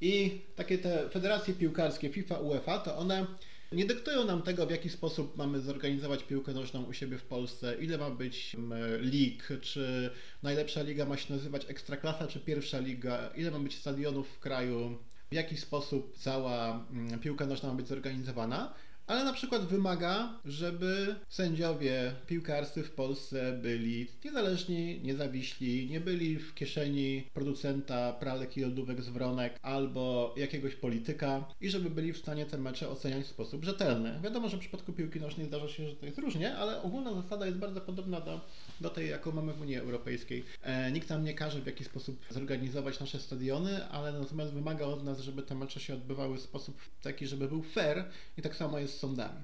I 0.00 0.40
takie 0.56 0.78
te 0.78 1.08
federacje 1.10 1.54
piłkarskie 1.54 2.08
FIFA, 2.08 2.38
UEFA, 2.38 2.78
to 2.78 2.96
one 2.96 3.26
nie 3.72 3.84
dyktują 3.84 4.24
nam 4.24 4.42
tego, 4.42 4.66
w 4.66 4.70
jaki 4.70 4.88
sposób 4.88 5.36
mamy 5.36 5.60
zorganizować 5.60 6.22
piłkę 6.22 6.52
nożną 6.52 6.82
u 6.82 6.92
siebie 6.92 7.18
w 7.18 7.22
Polsce, 7.22 7.76
ile 7.80 7.98
ma 7.98 8.10
być 8.10 8.56
lig, 9.00 9.48
czy 9.60 10.10
najlepsza 10.42 10.82
liga 10.82 11.04
ma 11.04 11.16
się 11.16 11.34
nazywać 11.34 11.70
Ekstraklasa, 11.70 12.26
czy 12.26 12.40
pierwsza 12.40 12.78
liga, 12.78 13.30
ile 13.36 13.50
ma 13.50 13.58
być 13.58 13.78
stadionów 13.78 14.28
w 14.28 14.38
kraju, 14.38 14.98
w 15.30 15.34
jaki 15.34 15.56
sposób 15.56 16.16
cała 16.18 16.86
piłka 17.20 17.46
nożna 17.46 17.68
ma 17.68 17.74
być 17.74 17.88
zorganizowana 17.88 18.74
ale 19.10 19.24
na 19.24 19.32
przykład 19.32 19.62
wymaga, 19.62 20.40
żeby 20.44 21.16
sędziowie 21.28 22.12
piłkarscy 22.26 22.82
w 22.82 22.90
Polsce 22.90 23.58
byli 23.62 24.06
niezależni, 24.24 25.00
niezawiśli, 25.02 25.90
nie 25.90 26.00
byli 26.00 26.36
w 26.36 26.54
kieszeni 26.54 27.22
producenta 27.34 28.12
pralek 28.12 28.56
i 28.56 28.60
lodówek 28.60 29.02
z 29.02 29.08
wronek 29.08 29.58
albo 29.62 30.34
jakiegoś 30.36 30.74
polityka 30.74 31.44
i 31.60 31.70
żeby 31.70 31.90
byli 31.90 32.12
w 32.12 32.18
stanie 32.18 32.46
te 32.46 32.58
mecze 32.58 32.88
oceniać 32.88 33.24
w 33.24 33.30
sposób 33.30 33.64
rzetelny. 33.64 34.20
Wiadomo, 34.22 34.48
że 34.48 34.56
w 34.56 34.60
przypadku 34.60 34.92
piłki 34.92 35.20
nożnej 35.20 35.46
zdarza 35.46 35.68
się, 35.68 35.88
że 35.88 35.96
to 35.96 36.06
jest 36.06 36.18
różnie, 36.18 36.56
ale 36.56 36.82
ogólna 36.82 37.14
zasada 37.14 37.46
jest 37.46 37.58
bardzo 37.58 37.80
podobna 37.80 38.20
do, 38.20 38.40
do 38.80 38.90
tej, 38.90 39.10
jaką 39.10 39.32
mamy 39.32 39.52
w 39.52 39.60
Unii 39.60 39.76
Europejskiej. 39.76 40.44
E, 40.62 40.92
nikt 40.92 41.08
nam 41.08 41.24
nie 41.24 41.34
każe 41.34 41.60
w 41.60 41.66
jaki 41.66 41.84
sposób 41.84 42.26
zorganizować 42.30 43.00
nasze 43.00 43.18
stadiony, 43.18 43.88
ale 43.88 44.12
natomiast 44.12 44.52
wymaga 44.52 44.86
od 44.86 45.04
nas, 45.04 45.20
żeby 45.20 45.42
te 45.42 45.54
mecze 45.54 45.80
się 45.80 45.94
odbywały 45.94 46.36
w 46.36 46.40
sposób 46.40 46.80
taki, 47.02 47.26
żeby 47.26 47.48
był 47.48 47.62
fair 47.62 48.04
i 48.38 48.42
tak 48.42 48.56
samo 48.56 48.78
jest 48.78 48.94
z 48.94 48.98
sądami. 48.98 49.42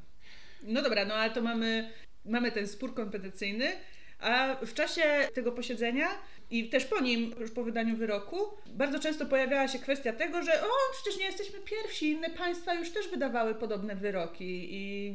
No 0.62 0.82
dobra, 0.82 1.04
no 1.04 1.14
ale 1.14 1.34
to 1.34 1.42
mamy, 1.42 1.90
mamy 2.24 2.52
ten 2.52 2.68
spór 2.68 2.94
kompetencyjny, 2.94 3.72
a 4.18 4.56
w 4.66 4.74
czasie 4.74 5.28
tego 5.34 5.52
posiedzenia 5.52 6.08
i 6.50 6.68
też 6.68 6.84
po 6.84 7.00
nim, 7.00 7.34
już 7.40 7.50
po 7.50 7.64
wydaniu 7.64 7.96
wyroku, 7.96 8.36
bardzo 8.66 8.98
często 8.98 9.26
pojawiała 9.26 9.68
się 9.68 9.78
kwestia 9.78 10.12
tego, 10.12 10.42
że 10.42 10.62
o, 10.62 10.68
przecież 10.92 11.18
nie 11.18 11.24
jesteśmy 11.24 11.58
pierwsi, 11.60 12.10
inne 12.10 12.30
państwa 12.30 12.74
już 12.74 12.90
też 12.90 13.08
wydawały 13.08 13.54
podobne 13.54 13.96
wyroki 13.96 14.68
i 14.74 15.14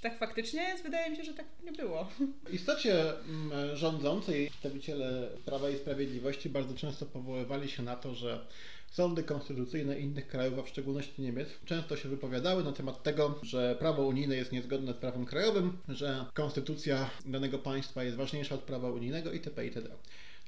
czy 0.00 0.08
tak 0.08 0.18
faktycznie 0.18 0.62
jest? 0.62 0.82
Wydaje 0.82 1.10
mi 1.10 1.16
się, 1.16 1.24
że 1.24 1.34
tak 1.34 1.46
nie 1.64 1.72
było. 1.72 2.08
W 2.44 2.54
istocie 2.54 3.18
mm, 3.18 3.76
rządzącej 3.76 4.50
przedstawiciele 4.50 5.28
Prawa 5.44 5.70
i 5.70 5.76
Sprawiedliwości 5.76 6.48
bardzo 6.48 6.74
często 6.74 7.06
powoływali 7.06 7.68
się 7.68 7.82
na 7.82 7.96
to, 7.96 8.14
że 8.14 8.46
Sądy 8.90 9.22
konstytucyjne 9.22 9.98
innych 9.98 10.28
krajów, 10.28 10.58
a 10.58 10.62
w 10.62 10.68
szczególności 10.68 11.22
Niemiec, 11.22 11.48
często 11.64 11.96
się 11.96 12.08
wypowiadały 12.08 12.64
na 12.64 12.72
temat 12.72 13.02
tego, 13.02 13.38
że 13.42 13.76
prawo 13.78 14.02
unijne 14.02 14.36
jest 14.36 14.52
niezgodne 14.52 14.92
z 14.92 14.96
prawem 14.96 15.24
krajowym, 15.24 15.78
że 15.88 16.24
konstytucja 16.34 17.10
danego 17.26 17.58
państwa 17.58 18.04
jest 18.04 18.16
ważniejsza 18.16 18.54
od 18.54 18.60
prawa 18.60 18.90
unijnego 18.90 19.32
itp. 19.32 19.64
itd. 19.64 19.88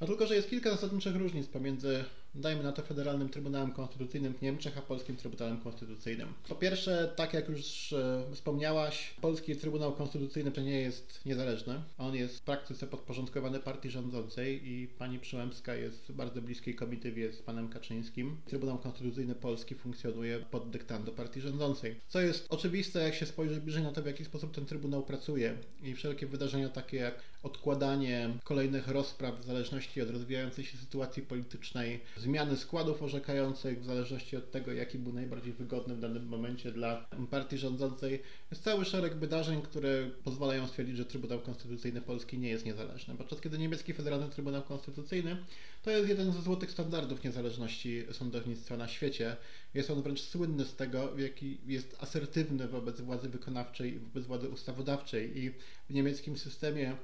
No 0.01 0.07
tylko, 0.07 0.27
że 0.27 0.35
jest 0.35 0.51
kilka 0.51 0.71
zasadniczych 0.71 1.17
różnic 1.17 1.47
pomiędzy 1.47 2.05
dajmy 2.35 2.63
na 2.63 2.73
to 2.73 2.83
Federalnym 2.83 3.29
Trybunałem 3.29 3.73
Konstytucyjnym 3.73 4.35
w 4.35 4.43
Niemczech, 4.43 4.79
a 4.79 4.83
Polskim 4.83 5.17
Trybunałem 5.17 5.61
Konstytucyjnym. 5.61 6.29
Po 6.49 6.55
pierwsze, 6.55 7.13
tak 7.17 7.35
jak 7.35 7.49
już 7.49 7.93
e, 7.93 8.25
wspomniałaś, 8.33 9.15
Polski 9.21 9.57
Trybunał 9.57 9.93
Konstytucyjny 9.93 10.53
to 10.53 10.61
nie 10.61 10.81
jest 10.81 11.21
niezależny. 11.27 11.83
On 11.99 12.15
jest 12.15 12.39
w 12.39 12.43
praktyce 12.43 12.87
podporządkowany 12.87 13.61
partii 13.61 13.91
rządzącej 13.91 14.69
i 14.69 14.89
pani 14.89 15.19
Przyłębska 15.19 15.75
jest 15.75 16.09
w 16.09 16.13
bardzo 16.13 16.43
bliskiej 16.43 16.75
komitywie 16.75 17.33
z 17.33 17.43
panem 17.43 17.69
Kaczyńskim. 17.69 18.37
Trybunał 18.47 18.79
Konstytucyjny 18.79 19.35
Polski 19.35 19.75
funkcjonuje 19.75 20.39
pod 20.41 20.71
dyktando 20.71 21.13
partii 21.13 21.41
rządzącej. 21.41 22.01
Co 22.09 22.21
jest 22.21 22.47
oczywiste, 22.51 23.01
jak 23.03 23.15
się 23.15 23.27
spojrzy 23.27 23.61
bliżej 23.61 23.83
na 23.83 23.93
to, 23.93 24.03
w 24.03 24.07
jaki 24.07 24.25
sposób 24.25 24.55
ten 24.55 24.67
Trybunał 24.67 25.03
pracuje 25.03 25.55
i 25.83 25.95
wszelkie 25.95 26.27
wydarzenia 26.27 26.69
takie 26.69 26.97
jak 26.97 27.15
odkładanie 27.43 28.31
kolejnych 28.45 28.89
rozpraw 28.89 29.41
w 29.41 29.45
zależności 29.45 30.03
od 30.03 30.11
rozwijającej 30.11 30.65
się 30.65 30.79
sytuacji 30.79 31.23
politycznej, 31.23 32.01
zmiany 32.23 32.57
składów 32.57 33.03
orzekających 33.03 33.81
w 33.81 33.85
zależności 33.85 34.37
od 34.37 34.51
tego, 34.51 34.73
jaki 34.73 34.99
był 34.99 35.13
najbardziej 35.13 35.53
wygodny 35.53 35.95
w 35.95 36.01
danym 36.01 36.27
momencie 36.27 36.73
dla 36.73 37.07
partii 37.31 37.59
rządzącej. 37.59 38.23
Jest 38.51 38.63
cały 38.63 38.85
szereg 38.85 39.15
wydarzeń, 39.15 39.63
które 39.63 40.11
pozwalają 40.25 40.67
stwierdzić, 40.69 40.97
że 40.97 41.05
Trybunał 41.05 41.41
Konstytucyjny 41.41 42.01
Polski 42.01 42.39
nie 42.39 42.49
jest 42.49 42.67
niezależny. 42.67 43.15
Podczas 43.15 43.41
kiedy 43.41 43.59
niemiecki 43.59 43.95
Federalny 43.95 44.29
Trybunał 44.29 44.63
Konstytucyjny 44.63 45.37
to 45.83 45.91
jest 45.91 46.09
jeden 46.09 46.33
ze 46.33 46.43
złotych 46.43 46.71
standardów 46.71 47.25
niezależności 47.25 48.05
sądownictwa 48.13 48.77
na 48.77 48.89
świecie. 48.89 49.37
Jest 49.75 49.91
on 49.91 50.03
wręcz 50.03 50.21
słynny 50.21 50.65
z 50.65 50.77
tego, 50.77 51.13
w 51.13 51.19
jaki 51.19 51.59
jest 51.67 51.97
asertywny 52.01 52.69
wobec 52.69 53.01
władzy 53.01 53.29
wykonawczej, 53.29 53.99
wobec 53.99 54.27
władzy 54.27 54.49
ustawodawczej 54.49 55.39
i 55.39 55.51
w 55.91 55.95
niemieckim 55.95 56.39
systemie 56.39 56.97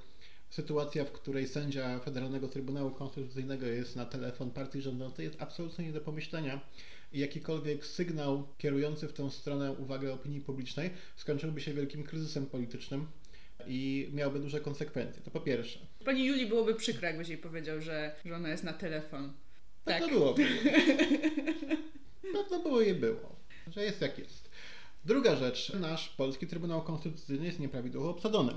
sytuacja, 0.50 1.04
w 1.04 1.12
której 1.12 1.48
sędzia 1.48 1.98
Federalnego 1.98 2.48
Trybunału 2.48 2.90
Konstytucyjnego 2.90 3.66
jest 3.66 3.96
na 3.96 4.06
telefon 4.06 4.50
partii 4.50 4.80
rządzącej, 4.80 5.24
jest 5.24 5.42
absolutnie 5.42 5.84
nie 5.84 5.92
do 5.92 6.00
pomyślenia. 6.00 6.60
I 7.12 7.18
jakikolwiek 7.18 7.86
sygnał 7.86 8.48
kierujący 8.58 9.08
w 9.08 9.12
tę 9.12 9.30
stronę 9.30 9.72
uwagę 9.72 10.12
opinii 10.12 10.40
publicznej 10.40 10.90
skończyłby 11.16 11.60
się 11.60 11.74
wielkim 11.74 12.04
kryzysem 12.04 12.46
politycznym 12.46 13.06
i 13.66 14.08
miałby 14.12 14.40
duże 14.40 14.60
konsekwencje. 14.60 15.22
To 15.22 15.30
po 15.30 15.40
pierwsze. 15.40 15.78
Pani 16.04 16.26
Julii 16.26 16.46
byłoby 16.46 16.74
przykro, 16.74 17.06
jakbyś 17.06 17.28
jej 17.28 17.38
powiedział, 17.38 17.80
że, 17.80 18.14
że 18.24 18.36
ona 18.36 18.48
jest 18.48 18.64
na 18.64 18.72
telefon. 18.72 19.32
Tak, 19.84 20.00
tak. 20.00 20.02
to 20.08 20.08
byłoby. 20.08 20.46
Pewno 22.32 22.58
było 22.58 22.80
jej 22.80 22.94
było, 22.94 23.36
że 23.66 23.84
jest 23.84 24.00
jak 24.00 24.18
jest. 24.18 24.50
Druga 25.04 25.36
rzecz. 25.36 25.72
Nasz 25.74 26.08
polski 26.08 26.46
Trybunał 26.46 26.82
Konstytucyjny 26.82 27.46
jest 27.46 27.60
nieprawidłowo 27.60 28.10
obsadzony. 28.10 28.52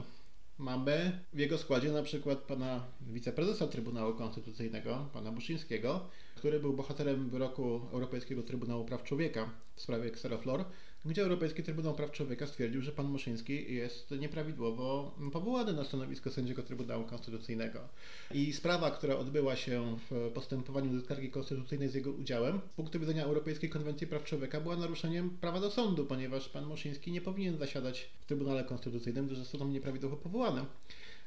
Mamy 0.61 1.19
w 1.33 1.39
jego 1.39 1.57
składzie 1.57 1.91
na 1.91 2.03
przykład 2.03 2.39
pana 2.39 2.83
wiceprezesa 3.01 3.67
Trybunału 3.67 4.13
Konstytucyjnego, 4.13 5.09
pana 5.13 5.31
Buszyńskiego, 5.31 6.09
który 6.41 6.59
był 6.59 6.73
bohaterem 6.73 7.29
wyroku 7.29 7.81
Europejskiego 7.91 8.43
Trybunału 8.43 8.85
Praw 8.85 9.03
Człowieka 9.03 9.49
w 9.75 9.81
sprawie 9.81 10.05
Xeroflor, 10.05 10.65
gdzie 11.05 11.21
Europejski 11.23 11.63
Trybunał 11.63 11.93
Praw 11.93 12.11
Człowieka 12.11 12.47
stwierdził, 12.47 12.81
że 12.81 12.91
pan 12.91 13.05
Muszyński 13.05 13.75
jest 13.75 14.11
nieprawidłowo 14.11 15.15
powołany 15.33 15.73
na 15.73 15.83
stanowisko 15.83 16.29
sędziego 16.29 16.63
Trybunału 16.63 17.03
Konstytucyjnego. 17.03 17.79
I 18.33 18.53
sprawa, 18.53 18.91
która 18.91 19.17
odbyła 19.17 19.55
się 19.55 19.97
w 20.09 20.31
postępowaniu 20.33 20.93
do 20.93 21.01
skargi 21.01 21.29
konstytucyjnej 21.29 21.89
z 21.89 21.93
jego 21.93 22.11
udziałem, 22.11 22.59
z 22.73 22.75
punktu 22.75 22.99
widzenia 22.99 23.23
Europejskiej 23.23 23.69
Konwencji 23.69 24.07
Praw 24.07 24.23
Człowieka 24.23 24.61
była 24.61 24.75
naruszeniem 24.75 25.29
prawa 25.29 25.59
do 25.59 25.71
sądu, 25.71 26.05
ponieważ 26.05 26.49
pan 26.49 26.65
Muszyński 26.65 27.11
nie 27.11 27.21
powinien 27.21 27.57
zasiadać 27.57 28.09
w 28.21 28.25
Trybunale 28.25 28.63
Konstytucyjnym, 28.63 29.25
gdyż 29.25 29.37
został 29.37 29.67
nieprawidłowo 29.67 30.17
powołany. 30.17 30.65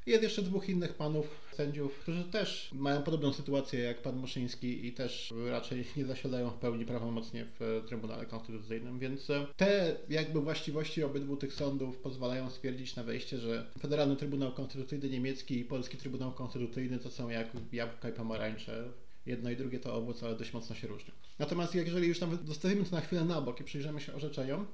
Jest 0.06 0.23
jeszcze 0.23 0.42
dwóch 0.42 0.68
innych 0.68 0.94
panów 0.94 1.26
sędziów, 1.56 1.99
którzy 1.99 2.25
też 2.25 2.70
mają 2.73 3.02
podobną 3.02 3.32
sytuację 3.32 3.80
jak 3.80 4.02
pan 4.02 4.16
Muszyński 4.16 4.87
i 4.87 4.92
też 4.92 5.34
raczej 5.50 5.84
nie 5.96 6.04
zasiadają 6.04 6.50
w 6.50 6.58
pełni 6.58 6.87
prawomocnie 6.87 7.46
w 7.61 7.82
Trybunale 7.87 8.26
Konstytucyjnym, 8.26 8.99
więc 8.99 9.28
te 9.56 9.96
jakby 10.08 10.40
właściwości 10.40 11.02
obydwu 11.02 11.37
tych 11.37 11.54
sądów 11.54 11.99
pozwalają 11.99 12.50
stwierdzić 12.50 12.96
na 12.96 13.02
wejście, 13.02 13.38
że 13.38 13.66
Federalny 13.80 14.16
Trybunał 14.16 14.52
Konstytucyjny 14.52 15.11
niemiecki 15.11 15.58
i 15.58 15.64
Polski 15.64 15.96
Trybunał 15.96 16.32
Konstytucyjny 16.32 16.99
to 16.99 17.11
są 17.11 17.28
jak 17.28 17.49
jabłka 17.73 18.08
i 18.08 18.12
pomarańcze 18.12 18.92
jedno 19.26 19.50
i 19.50 19.56
drugie 19.56 19.80
to 19.80 19.94
owoc, 19.94 20.23
ale 20.23 20.37
dość 20.37 20.52
mocno 20.52 20.76
się 20.76 20.88
różnią. 20.88 21.14
Natomiast 21.38 21.75
jeżeli 21.75 22.08
już 22.08 22.18
tam 22.18 22.38
zostawimy 22.44 22.84
to 22.84 22.96
na 22.96 23.00
chwilę 23.00 23.25
na 23.25 23.40
bok 23.40 23.61
i 23.61 23.64
przyjrzymy 23.64 24.00
się 24.00 24.14
orzeczeniom, 24.14 24.66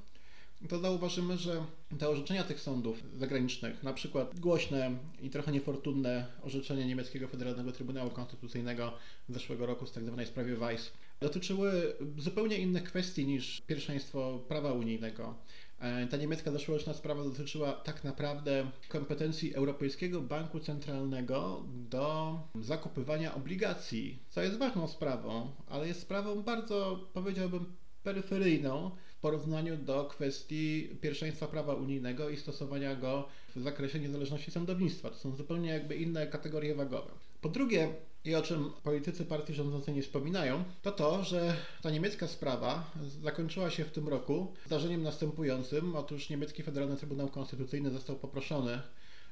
to 0.69 0.79
zauważymy, 0.79 1.39
że 1.39 1.65
te 1.99 2.09
orzeczenia 2.09 2.45
tych 2.45 2.61
sądów 2.61 3.03
zagranicznych, 3.17 3.83
na 3.83 3.93
przykład 3.93 4.41
głośne 4.41 4.91
i 5.23 5.31
trochę 5.31 5.53
niefortunne 5.53 6.27
orzeczenie 6.43 6.87
niemieckiego 6.87 7.29
Federalnego 7.29 7.73
Trybunału 7.73 8.11
Konstytucyjnego 8.11 8.93
z 9.29 9.33
zeszłego 9.33 9.67
roku 9.67 9.87
z 9.87 9.93
tzw. 9.93 10.15
Tak 10.17 10.29
sprawie 10.29 10.57
Weiss, 10.57 10.93
dotyczyły 11.21 11.97
zupełnie 12.19 12.59
innych 12.59 12.85
kwestii 12.85 13.27
niż 13.27 13.61
pierwszeństwo 13.67 14.45
prawa 14.49 14.73
unijnego. 14.73 15.35
E, 15.79 16.07
ta 16.07 16.17
niemiecka 16.17 16.53
zeszłoroczna 16.53 16.95
sprawa 16.95 17.25
dotyczyła 17.25 17.73
tak 17.73 18.05
naprawdę 18.05 18.71
kompetencji 18.89 19.55
Europejskiego 19.55 20.21
Banku 20.21 20.61
Centralnego 20.61 21.65
do 21.91 22.39
zakupywania 22.61 23.35
obligacji, 23.35 24.19
co 24.29 24.43
jest 24.43 24.59
ważną 24.59 24.89
sprawą, 24.89 25.51
ale 25.67 25.89
jest 25.89 26.01
sprawą 26.01 26.43
bardzo, 26.43 27.09
powiedziałbym, 27.13 27.77
peryferyjną 28.03 28.91
porównaniu 29.21 29.77
do 29.77 30.05
kwestii 30.05 30.89
pierwszeństwa 31.01 31.47
prawa 31.47 31.75
unijnego 31.75 32.29
i 32.31 32.37
stosowania 32.37 32.97
go 32.97 33.29
w 33.57 33.63
zakresie 33.63 34.01
niezależności 34.01 34.51
sądownictwa. 34.51 35.11
To 35.11 35.17
są 35.17 35.37
zupełnie 35.37 35.71
jakby 35.71 35.97
inne 35.97 36.27
kategorie 36.27 36.75
wagowe. 36.75 37.11
Po 37.41 37.49
drugie, 37.49 37.95
i 38.25 38.35
o 38.35 38.43
czym 38.43 38.71
politycy 38.83 39.25
partii 39.25 39.55
rządzącej 39.55 39.95
nie 39.95 40.03
wspominają, 40.03 40.65
to 40.83 40.93
to, 40.93 41.25
że 41.25 41.57
ta 41.83 41.91
niemiecka 41.91 42.27
sprawa 42.27 42.91
zakończyła 43.23 43.71
się 43.71 43.85
w 43.85 43.91
tym 43.91 44.09
roku 44.09 44.55
zdarzeniem 44.67 45.03
następującym. 45.03 45.97
Otóż 45.97 46.31
niemiecki 46.31 46.63
Federalny 46.63 46.97
Trybunał 46.97 47.29
Konstytucyjny 47.29 47.91
został 47.91 48.17
poproszony 48.17 48.81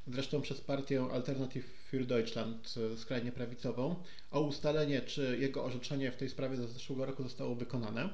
zresztą 0.07 0.41
przez 0.41 0.61
partię 0.61 1.03
Alternative 1.13 1.65
für 1.93 2.07
Deutschland, 2.07 2.75
skrajnie 2.97 3.33
prawicową, 3.33 3.97
o 4.31 4.41
ustalenie, 4.41 5.01
czy 5.01 5.39
jego 5.41 5.65
orzeczenie 5.65 6.13
w 6.13 6.17
tej 6.17 6.29
sprawie 6.29 6.57
z 6.57 6.61
zeszłego 6.61 7.07
roku 7.07 7.23
zostało 7.23 7.55
wykonane. 7.55 8.09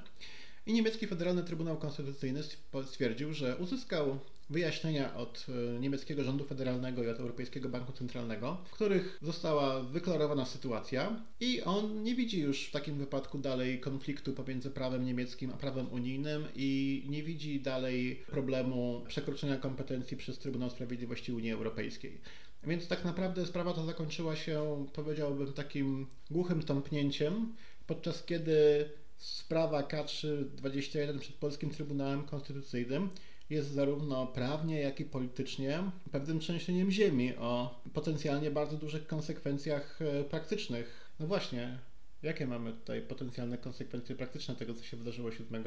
I 0.66 0.73
niemiecki 0.73 1.06
Federalny 1.06 1.42
Trybunał 1.42 1.76
Konstytucyjny 1.76 2.40
stwierdził, 2.85 3.33
że 3.33 3.56
uzyskał 3.56 4.18
wyjaśnienia 4.50 5.14
od 5.14 5.47
e, 5.49 5.80
niemieckiego 5.80 6.25
rządu 6.25 6.44
federalnego 6.44 7.04
i 7.04 7.09
od 7.09 7.21
Europejskiego 7.21 7.68
Banku 7.68 7.92
Centralnego, 7.92 8.59
w 8.64 8.71
których 8.71 9.18
została 9.23 9.80
wyklarowana 9.80 10.44
sytuacja 10.44 11.23
i 11.40 11.62
on 11.62 12.02
nie 12.02 12.14
widzi 12.14 12.40
już 12.40 12.66
w 12.66 12.71
takim 12.71 12.99
wypadku 12.99 13.38
dalej 13.38 13.80
konfliktu 13.80 14.33
pomiędzy 14.33 14.71
prawem 14.71 15.04
niemieckim 15.04 15.50
a 15.50 15.56
prawem 15.56 15.92
unijnym 15.92 16.44
i 16.54 17.02
nie 17.09 17.23
widzi 17.23 17.61
dalej 17.61 18.16
problemu 18.26 19.04
przekroczenia 19.09 19.56
kompetencji 19.56 20.16
przez 20.16 20.38
Trybunał 20.38 20.71
Sprawiedliwości 20.71 21.33
Unii 21.33 21.52
Europejskiej. 21.52 22.21
Więc 22.66 22.88
tak 22.88 23.04
naprawdę 23.04 23.47
sprawa 23.47 23.73
ta 23.73 23.85
zakończyła 23.85 24.37
się, 24.37 24.87
powiedziałbym, 24.92 25.52
takim 25.52 26.06
głuchym 26.30 26.62
tąpnięciem, 26.62 27.54
podczas 27.87 28.25
kiedy 28.25 28.88
sprawa 29.16 29.83
K3-21 29.83 31.18
przed 31.18 31.37
Polskim 31.37 31.71
Trybunałem 31.71 32.25
Konstytucyjnym 32.25 33.11
jest 33.50 33.71
zarówno 33.71 34.26
prawnie, 34.26 34.80
jak 34.80 35.00
i 35.00 35.04
politycznie 35.04 35.83
pewnym 36.12 36.40
trzęsieniem 36.40 36.90
ziemi 36.90 37.37
o 37.37 37.83
potencjalnie 37.92 38.50
bardzo 38.50 38.76
dużych 38.76 39.06
konsekwencjach 39.06 39.99
e, 40.02 40.25
praktycznych. 40.25 41.11
No 41.21 41.26
właśnie, 41.26 41.78
jakie 42.23 42.47
mamy 42.47 42.73
tutaj 42.73 43.02
potencjalne 43.02 43.59
konsekwencje 43.59 44.16
praktyczne 44.16 44.54
tego, 44.54 44.75
co 44.75 44.85
się 44.85 44.97
wydarzyło 44.97 45.33
7 45.33 45.64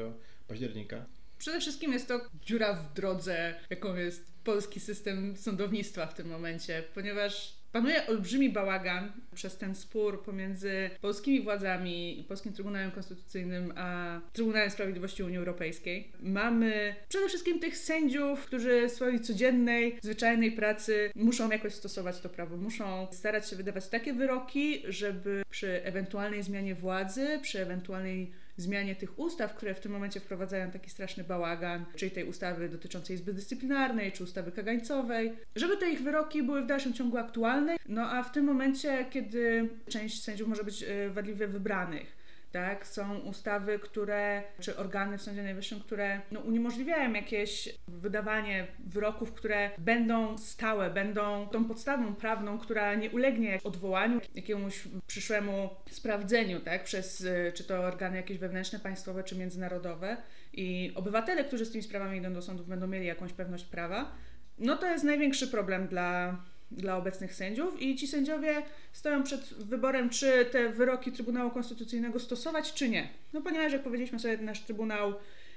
października? 0.48 1.06
Przede 1.38 1.60
wszystkim 1.60 1.92
jest 1.92 2.08
to 2.08 2.20
dziura 2.42 2.74
w 2.74 2.92
drodze, 2.92 3.60
jaką 3.70 3.94
jest 3.96 4.32
polski 4.44 4.80
system 4.80 5.36
sądownictwa 5.36 6.06
w 6.06 6.14
tym 6.14 6.28
momencie, 6.28 6.84
ponieważ 6.94 7.57
Panuje 7.72 8.06
olbrzymi 8.06 8.50
bałagan 8.50 9.12
przez 9.34 9.56
ten 9.56 9.74
spór 9.74 10.22
pomiędzy 10.22 10.90
polskimi 11.00 11.40
władzami 11.40 12.24
Polskim 12.28 12.52
Trybunałem 12.52 12.90
Konstytucyjnym 12.90 13.72
a 13.76 14.20
Trybunałem 14.32 14.70
Sprawiedliwości 14.70 15.22
Unii 15.22 15.38
Europejskiej. 15.38 16.12
Mamy 16.20 16.94
przede 17.08 17.28
wszystkim 17.28 17.60
tych 17.60 17.76
sędziów, 17.76 18.46
którzy 18.46 18.88
w 18.88 18.92
swojej 18.92 19.20
codziennej, 19.20 19.98
zwyczajnej 20.02 20.52
pracy 20.52 21.10
muszą 21.14 21.50
jakoś 21.50 21.74
stosować 21.74 22.20
to 22.20 22.28
prawo, 22.28 22.56
muszą 22.56 23.06
starać 23.12 23.50
się 23.50 23.56
wydawać 23.56 23.88
takie 23.88 24.12
wyroki, 24.12 24.82
żeby 24.88 25.42
przy 25.50 25.84
ewentualnej 25.84 26.42
zmianie 26.42 26.74
władzy, 26.74 27.38
przy 27.42 27.60
ewentualnej 27.60 28.32
zmianie 28.58 28.96
tych 28.96 29.18
ustaw, 29.18 29.54
które 29.54 29.74
w 29.74 29.80
tym 29.80 29.92
momencie 29.92 30.20
wprowadzają 30.20 30.70
taki 30.70 30.90
straszny 30.90 31.24
bałagan, 31.24 31.84
czyli 31.96 32.10
tej 32.10 32.24
ustawy 32.24 32.68
dotyczącej 32.68 33.16
Izby 33.16 33.32
Dyscyplinarnej, 33.32 34.12
czy 34.12 34.24
ustawy 34.24 34.52
kagańcowej, 34.52 35.32
żeby 35.56 35.76
te 35.76 35.90
ich 35.90 36.02
wyroki 36.02 36.42
były 36.42 36.62
w 36.62 36.66
dalszym 36.66 36.92
ciągu 36.92 37.16
aktualne. 37.16 37.76
No 37.88 38.10
a 38.10 38.22
w 38.22 38.32
tym 38.32 38.44
momencie, 38.44 39.06
kiedy 39.10 39.68
część 39.88 40.22
sędziów 40.22 40.48
może 40.48 40.64
być 40.64 40.82
e, 40.82 41.10
wadliwie 41.10 41.46
wybranych, 41.46 42.17
tak? 42.52 42.86
Są 42.86 43.18
ustawy, 43.18 43.78
które, 43.78 44.42
czy 44.60 44.76
organy 44.76 45.18
w 45.18 45.22
Sądzie 45.22 45.42
Najwyższym, 45.42 45.80
które 45.80 46.20
no, 46.32 46.40
uniemożliwiają 46.40 47.12
jakieś 47.12 47.68
wydawanie 47.88 48.66
wyroków, 48.78 49.32
które 49.32 49.70
będą 49.78 50.38
stałe, 50.38 50.90
będą 50.90 51.48
tą 51.48 51.64
podstawą 51.64 52.14
prawną, 52.14 52.58
która 52.58 52.94
nie 52.94 53.10
ulegnie 53.10 53.58
odwołaniu, 53.64 54.20
jakiemuś 54.34 54.88
przyszłemu 55.06 55.70
sprawdzeniu, 55.90 56.60
tak? 56.60 56.84
Przez 56.84 57.20
y, 57.20 57.52
czy 57.54 57.64
to 57.64 57.80
organy 57.80 58.16
jakieś 58.16 58.38
wewnętrzne, 58.38 58.78
państwowe, 58.78 59.24
czy 59.24 59.36
międzynarodowe. 59.36 60.16
I 60.52 60.92
obywatele, 60.94 61.44
którzy 61.44 61.66
z 61.66 61.70
tymi 61.70 61.84
sprawami 61.84 62.18
idą 62.18 62.32
do 62.32 62.42
sądów, 62.42 62.68
będą 62.68 62.86
mieli 62.86 63.06
jakąś 63.06 63.32
pewność 63.32 63.64
prawa. 63.64 64.12
No 64.58 64.76
to 64.76 64.90
jest 64.90 65.04
największy 65.04 65.48
problem 65.48 65.86
dla 65.86 66.38
dla 66.70 66.96
obecnych 66.96 67.34
sędziów 67.34 67.82
i 67.82 67.96
ci 67.96 68.06
sędziowie 68.06 68.62
stoją 68.92 69.22
przed 69.22 69.54
wyborem, 69.54 70.10
czy 70.10 70.44
te 70.44 70.68
wyroki 70.68 71.12
Trybunału 71.12 71.50
Konstytucyjnego 71.50 72.18
stosować, 72.18 72.74
czy 72.74 72.88
nie. 72.88 73.08
No 73.32 73.40
ponieważ, 73.40 73.72
jak 73.72 73.82
powiedzieliśmy 73.82 74.18
sobie, 74.18 74.36
nasz 74.36 74.60
Trybunał 74.60 75.14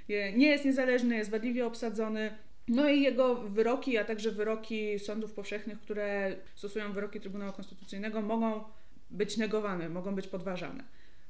nie 0.09 0.47
jest 0.47 0.65
niezależny, 0.65 1.15
jest 1.15 1.29
wadliwie 1.29 1.65
obsadzony, 1.65 2.31
no 2.67 2.89
i 2.89 3.01
jego 3.01 3.35
wyroki, 3.35 3.97
a 3.97 4.03
także 4.03 4.31
wyroki 4.31 4.99
sądów 4.99 5.33
powszechnych, 5.33 5.79
które 5.79 6.35
stosują 6.55 6.93
wyroki 6.93 7.19
Trybunału 7.19 7.53
Konstytucyjnego, 7.53 8.21
mogą 8.21 8.63
być 9.09 9.37
negowane, 9.37 9.89
mogą 9.89 10.15
być 10.15 10.27
podważane. 10.27 10.83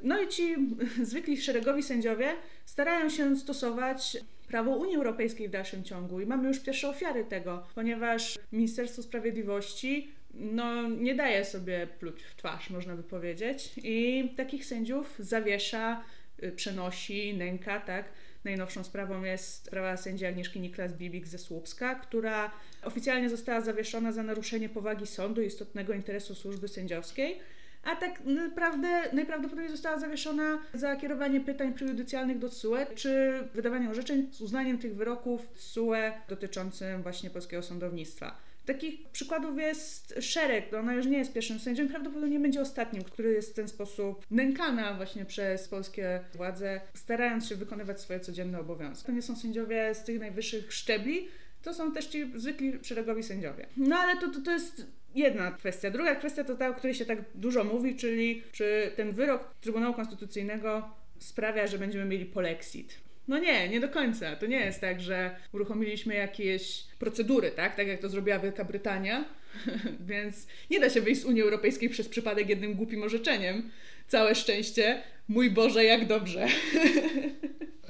No 0.03 0.22
i 0.22 0.27
ci 0.27 0.55
zwykli 1.10 1.41
szeregowi 1.41 1.84
sędziowie 1.84 2.36
starają 2.65 3.10
się 3.10 3.36
stosować 3.36 4.17
prawo 4.48 4.72
Unii 4.72 4.96
Europejskiej 4.96 5.48
w 5.48 5.51
dalszym 5.51 5.84
ciągu. 5.84 6.22
I 6.22 6.25
mamy 6.25 6.48
już 6.48 6.60
pierwsze 6.60 6.89
ofiary 6.89 7.25
tego, 7.25 7.67
ponieważ 7.75 8.39
Ministerstwo 8.51 9.03
Sprawiedliwości 9.03 10.12
no, 10.34 10.89
nie 10.89 11.15
daje 11.15 11.46
sobie 11.46 11.88
pluć 12.00 12.24
w 12.24 12.36
twarz, 12.36 12.70
można 12.70 12.96
by 12.96 13.03
powiedzieć, 13.03 13.72
i 13.84 14.29
takich 14.38 14.65
sędziów 14.65 15.15
zawiesza, 15.20 16.03
y, 16.43 16.51
przenosi, 16.51 17.34
nęka, 17.34 17.79
tak? 17.79 18.05
Najnowszą 18.43 18.84
sprawą 18.84 19.24
jest 19.24 19.65
sprawa 19.65 19.98
sędzi 19.98 20.25
Agnieszki 20.25 20.60
Niklas-Bibik 20.60 21.25
ze 21.25 21.38
Słupska, 21.38 21.96
która 21.96 22.51
oficjalnie 22.84 23.29
została 23.29 23.62
zawieszona 23.62 24.12
za 24.12 24.24
naruszenie 24.24 24.70
powagi 24.70 25.08
sądu 25.08 25.41
i 25.41 25.46
istotnego 25.46 25.93
interesu 25.93 26.36
służby 26.36 26.67
sędziowskiej 26.67 27.39
a 27.83 27.95
tak 27.95 28.25
naprawdę 28.25 28.88
najprawdopodobniej 29.13 29.71
została 29.71 30.00
zawieszona 30.00 30.59
za 30.73 30.95
kierowanie 30.95 31.41
pytań 31.41 31.73
prejudycjalnych 31.73 32.39
do 32.39 32.50
TSUE, 32.50 32.77
czy 32.95 33.33
wydawanie 33.53 33.89
orzeczeń 33.89 34.27
z 34.31 34.41
uznaniem 34.41 34.77
tych 34.77 34.95
wyroków 34.95 35.47
TSUE 35.47 36.11
dotyczącym 36.29 37.03
właśnie 37.03 37.29
polskiego 37.29 37.63
sądownictwa. 37.63 38.38
Takich 38.65 39.09
przykładów 39.09 39.57
jest 39.57 40.15
szereg. 40.21 40.73
Ona 40.73 40.93
już 40.93 41.06
nie 41.06 41.17
jest 41.17 41.34
pierwszym 41.34 41.60
sędzią, 41.60 41.88
prawdopodobnie 41.88 42.39
będzie 42.39 42.62
ostatnim, 42.62 43.03
który 43.03 43.32
jest 43.34 43.51
w 43.51 43.53
ten 43.53 43.67
sposób 43.67 44.25
nękana 44.32 44.93
właśnie 44.93 45.25
przez 45.25 45.67
polskie 45.67 46.19
władze, 46.34 46.82
starając 46.93 47.47
się 47.47 47.56
wykonywać 47.56 48.01
swoje 48.01 48.19
codzienne 48.19 48.60
obowiązki. 48.60 49.06
To 49.06 49.12
nie 49.12 49.21
są 49.21 49.36
sędziowie 49.36 49.95
z 49.95 50.03
tych 50.03 50.19
najwyższych 50.19 50.73
szczebli, 50.73 51.27
to 51.63 51.73
są 51.73 51.91
też 51.91 52.06
ci 52.06 52.32
zwykli 52.36 52.79
szeregowi 52.82 53.23
sędziowie. 53.23 53.67
No 53.77 53.97
ale 53.97 54.21
to, 54.21 54.27
to, 54.27 54.41
to 54.41 54.51
jest 54.51 54.86
jedna 55.15 55.52
kwestia. 55.52 55.91
Druga 55.91 56.15
kwestia 56.15 56.43
to 56.43 56.56
ta, 56.56 56.69
o 56.69 56.74
której 56.74 56.93
się 56.93 57.06
tak 57.06 57.19
dużo 57.36 57.63
mówi, 57.63 57.95
czyli 57.95 58.43
czy 58.52 58.91
ten 58.95 59.12
wyrok 59.12 59.56
Trybunału 59.62 59.93
Konstytucyjnego 59.93 60.89
sprawia, 61.19 61.67
że 61.67 61.78
będziemy 61.78 62.06
mieli 62.06 62.26
polexit. 62.26 63.00
No 63.28 63.38
nie, 63.39 63.69
nie 63.69 63.80
do 63.80 63.89
końca. 63.89 64.36
To 64.36 64.45
nie 64.45 64.60
jest 64.60 64.82
tak, 64.82 65.02
że 65.02 65.36
uruchomiliśmy 65.52 66.13
jakieś 66.13 66.84
procedury, 67.00 67.52
tak? 67.52 67.76
Tak 67.76 67.88
jak 67.88 68.00
to 68.00 68.10
zrobiła 68.10 68.39
Wielka 68.39 68.65
Brytania. 68.65 69.26
Więc 70.10 70.47
nie 70.69 70.80
da 70.80 70.89
się 70.89 71.02
wyjść 71.02 71.21
z 71.21 71.26
Unii 71.26 71.41
Europejskiej 71.41 71.89
przez 71.89 72.10
przypadek 72.10 72.50
jednym 72.50 72.74
głupim 72.74 73.04
orzeczeniem. 73.04 73.71
Całe 74.08 74.36
szczęście. 74.36 75.02
Mój 75.28 75.52
Boże, 75.52 75.84
jak 75.84 76.08
dobrze. 76.08 76.47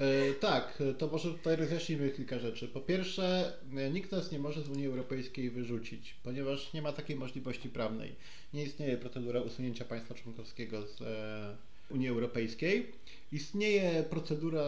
E, 0.02 0.34
tak, 0.34 0.84
to 0.98 1.08
może 1.08 1.32
tutaj 1.32 1.56
rozjaśnimy 1.56 2.10
kilka 2.10 2.40
rzeczy. 2.40 2.68
Po 2.68 2.82
pierwsze, 2.82 3.54
e, 3.78 3.90
nikt 3.90 4.12
nas 4.12 4.32
nie 4.32 4.40
może 4.40 4.62
z 4.62 4.70
Unii 4.70 4.88
Europejskiej 4.88 5.50
wyrzucić, 5.50 6.16
ponieważ 6.24 6.74
nie 6.74 6.82
ma 6.82 6.92
takiej 6.92 7.16
możliwości 7.16 7.70
prawnej. 7.70 8.16
Nie 8.54 8.64
istnieje 8.64 8.98
procedura 8.98 9.42
usunięcia 9.42 9.86
państwa 9.86 10.14
członkowskiego 10.14 10.88
z 10.88 11.02
e, 11.02 11.58
Unii 11.90 12.08
Europejskiej. 12.08 12.92
Istnieje 13.32 14.04
procedura 14.04 14.66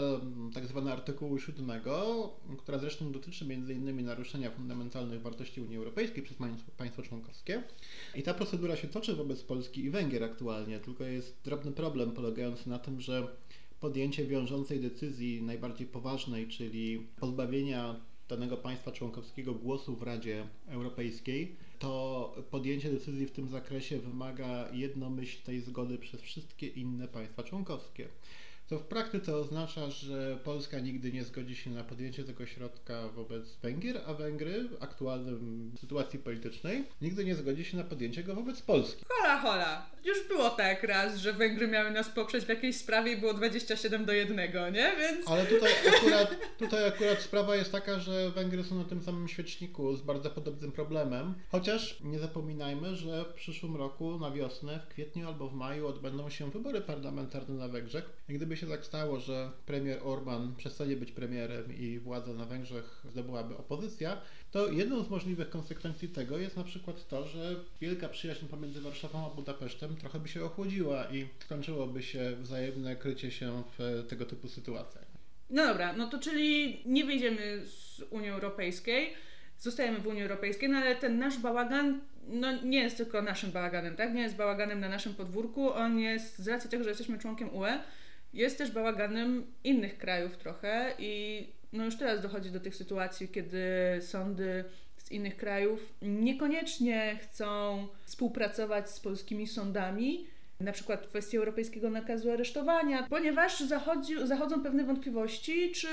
tak 0.54 0.68
zwana 0.68 0.94
artykułu 0.94 1.40
7, 1.40 1.82
która 2.58 2.78
zresztą 2.78 3.12
dotyczy 3.12 3.46
m.in. 3.46 4.06
naruszenia 4.06 4.52
fundamentalnych 4.52 5.22
wartości 5.22 5.62
Unii 5.62 5.78
Europejskiej 5.78 6.24
przez 6.24 6.38
państwo 6.78 7.04
członkowskie. 7.04 7.64
I 8.16 8.24
ta 8.24 8.34
procedura 8.34 8.76
się 8.76 8.88
toczy 8.88 9.16
wobec 9.16 9.44
Polski 9.44 9.86
i 9.86 9.90
Węgier 9.90 10.24
aktualnie, 10.24 10.80
tylko 10.80 11.04
jest 11.04 11.36
drobny 11.44 11.72
problem 11.72 12.12
polegający 12.12 12.70
na 12.70 12.80
tym, 12.80 13.02
że 13.02 13.28
podjęcie 13.84 14.26
wiążącej 14.26 14.80
decyzji 14.80 15.42
najbardziej 15.42 15.88
poważnej, 15.88 16.48
czyli 16.48 17.08
pozbawienia 17.20 17.96
danego 18.30 18.58
państwa 18.58 18.92
członkowskiego 18.92 19.54
głosu 19.54 19.96
w 19.96 20.04
Radzie 20.04 20.48
Europejskiej, 20.68 21.56
to 21.80 22.36
podjęcie 22.52 22.92
decyzji 22.92 23.26
w 23.28 23.32
tym 23.32 23.48
zakresie 23.50 24.00
wymaga 24.00 24.70
jednomyślnej 24.74 25.62
zgody 25.62 25.98
przez 25.98 26.22
wszystkie 26.22 26.68
inne 26.68 27.08
państwa 27.08 27.44
członkowskie. 27.44 28.08
Co 28.74 28.80
w 28.80 28.84
praktyce 28.84 29.36
oznacza, 29.36 29.90
że 29.90 30.38
Polska 30.44 30.80
nigdy 30.80 31.12
nie 31.12 31.24
zgodzi 31.24 31.56
się 31.56 31.70
na 31.70 31.84
podjęcie 31.84 32.24
tego 32.24 32.46
środka 32.46 33.08
wobec 33.08 33.56
Węgier, 33.56 34.02
a 34.06 34.14
Węgry 34.14 34.64
w 34.64 34.84
aktualnej 34.84 35.34
sytuacji 35.80 36.20
politycznej 36.20 36.84
nigdy 37.02 37.26
nie 37.26 37.36
zgodzi 37.36 37.66
się 37.66 37.78
na 37.78 37.84
podjęcie 37.84 38.24
go 38.24 38.36
wobec 38.36 38.62
Polski. 38.62 39.06
Hola, 39.10 39.38
hola. 39.38 39.90
Już 40.06 40.28
było 40.28 40.50
tak 40.50 40.84
raz, 40.84 41.18
że 41.18 41.34
Węgry 41.34 41.68
miały 41.68 41.92
nas 41.92 42.10
poprzeć 42.10 42.46
w 42.46 42.50
jakiejś 42.50 42.78
sprawie 42.78 43.12
i 43.12 43.18
było 43.18 43.34
27 43.34 44.06
do 44.06 44.14
1, 44.14 44.38
nie? 44.74 44.92
Więc... 45.00 45.28
Ale 45.28 45.46
tutaj 45.46 45.72
akurat, 45.98 46.38
tutaj 46.60 46.88
akurat 46.88 47.22
sprawa 47.22 47.56
jest 47.56 47.72
taka, 47.72 48.00
że 48.00 48.32
Węgry 48.32 48.64
są 48.64 48.76
na 48.76 48.84
tym 48.84 49.02
samym 49.02 49.28
świeczniku 49.28 49.96
z 49.96 50.02
bardzo 50.02 50.30
podobnym 50.30 50.72
problemem. 50.72 51.34
Chociaż 51.52 52.02
nie 52.04 52.20
zapominajmy, 52.20 52.96
że 52.96 53.26
w 53.26 53.34
przyszłym 53.34 53.76
roku 53.76 54.20
na 54.20 54.32
wiosnę, 54.32 54.80
w 54.80 54.88
kwietniu 54.88 55.28
albo 55.28 55.50
w 55.50 55.54
maju 55.54 55.88
odbędą 55.88 56.30
się 56.30 56.52
wybory 56.52 56.82
parlamentarne 56.82 57.56
na 57.56 57.68
Węgrzech. 57.68 58.10
I 58.30 58.34
gdyby 58.34 58.58
się 58.58 58.63
tak 58.66 58.86
stało, 58.86 59.20
że 59.20 59.52
premier 59.66 60.00
Orban 60.04 60.56
przestanie 60.56 60.96
być 60.96 61.12
premierem 61.12 61.78
i 61.78 62.00
władzę 62.00 62.34
na 62.34 62.46
Węgrzech 62.46 63.04
zdobyłaby 63.12 63.58
opozycja, 63.58 64.22
to 64.52 64.72
jedną 64.72 65.04
z 65.04 65.10
możliwych 65.10 65.50
konsekwencji 65.50 66.10
tego 66.10 66.38
jest 66.38 66.58
na 66.58 66.64
przykład 66.64 67.08
to, 67.08 67.28
że 67.28 67.56
wielka 67.82 68.10
przyjaźń 68.10 68.46
pomiędzy 68.46 68.82
Warszawą 68.82 69.26
a 69.26 69.36
Budapesztem 69.36 69.96
trochę 69.96 70.20
by 70.20 70.28
się 70.28 70.46
ochłodziła 70.46 71.06
i 71.12 71.28
skończyłoby 71.46 72.04
się 72.04 72.36
wzajemne 72.42 72.96
krycie 72.96 73.32
się 73.32 73.64
w 73.78 74.06
tego 74.10 74.26
typu 74.26 74.48
sytuacjach. 74.48 75.06
No 75.50 75.68
dobra, 75.68 75.94
no 75.94 76.08
to 76.08 76.20
czyli 76.20 76.82
nie 76.86 77.06
wyjdziemy 77.06 77.62
z 77.66 78.02
Unii 78.10 78.30
Europejskiej, 78.30 79.14
zostajemy 79.60 80.00
w 80.00 80.08
Unii 80.08 80.22
Europejskiej, 80.22 80.70
no 80.70 80.78
ale 80.78 80.96
ten 80.96 81.20
nasz 81.20 81.38
bałagan 81.38 82.02
no, 82.28 82.62
nie 82.62 82.80
jest 82.80 82.98
tylko 82.98 83.22
naszym 83.22 83.52
bałaganem, 83.52 83.96
tak? 83.96 84.14
Nie 84.14 84.22
jest 84.22 84.36
bałaganem 84.36 84.80
na 84.80 84.90
naszym 84.90 85.14
podwórku, 85.14 85.74
on 85.74 86.00
jest 86.00 86.40
z 86.40 86.48
racji 86.48 86.70
tego, 86.70 86.84
że 86.84 86.90
jesteśmy 86.90 87.20
członkiem 87.20 87.56
UE, 87.56 87.80
jest 88.34 88.58
też 88.58 88.72
bałaganem 88.72 89.46
innych 89.64 89.98
krajów 89.98 90.38
trochę 90.38 90.94
i 91.00 91.48
no 91.74 91.86
już 91.86 91.98
teraz 91.98 92.22
dochodzi 92.22 92.52
do 92.52 92.60
tych 92.60 92.76
sytuacji, 92.76 93.28
kiedy 93.28 93.64
sądy 94.02 94.64
z 94.98 95.12
innych 95.12 95.38
krajów 95.38 95.94
niekoniecznie 96.02 97.20
chcą 97.22 97.88
współpracować 98.06 98.90
z 98.90 99.00
polskimi 99.00 99.48
sądami, 99.48 100.28
na 100.60 100.72
przykład 100.72 101.06
w 101.06 101.10
kwestii 101.10 101.38
europejskiego 101.38 101.90
nakazu 101.90 102.32
aresztowania, 102.32 103.08
ponieważ 103.10 103.60
zachodzi, 103.60 104.28
zachodzą 104.28 104.64
pewne 104.64 104.84
wątpliwości, 104.84 105.72
czy, 105.72 105.88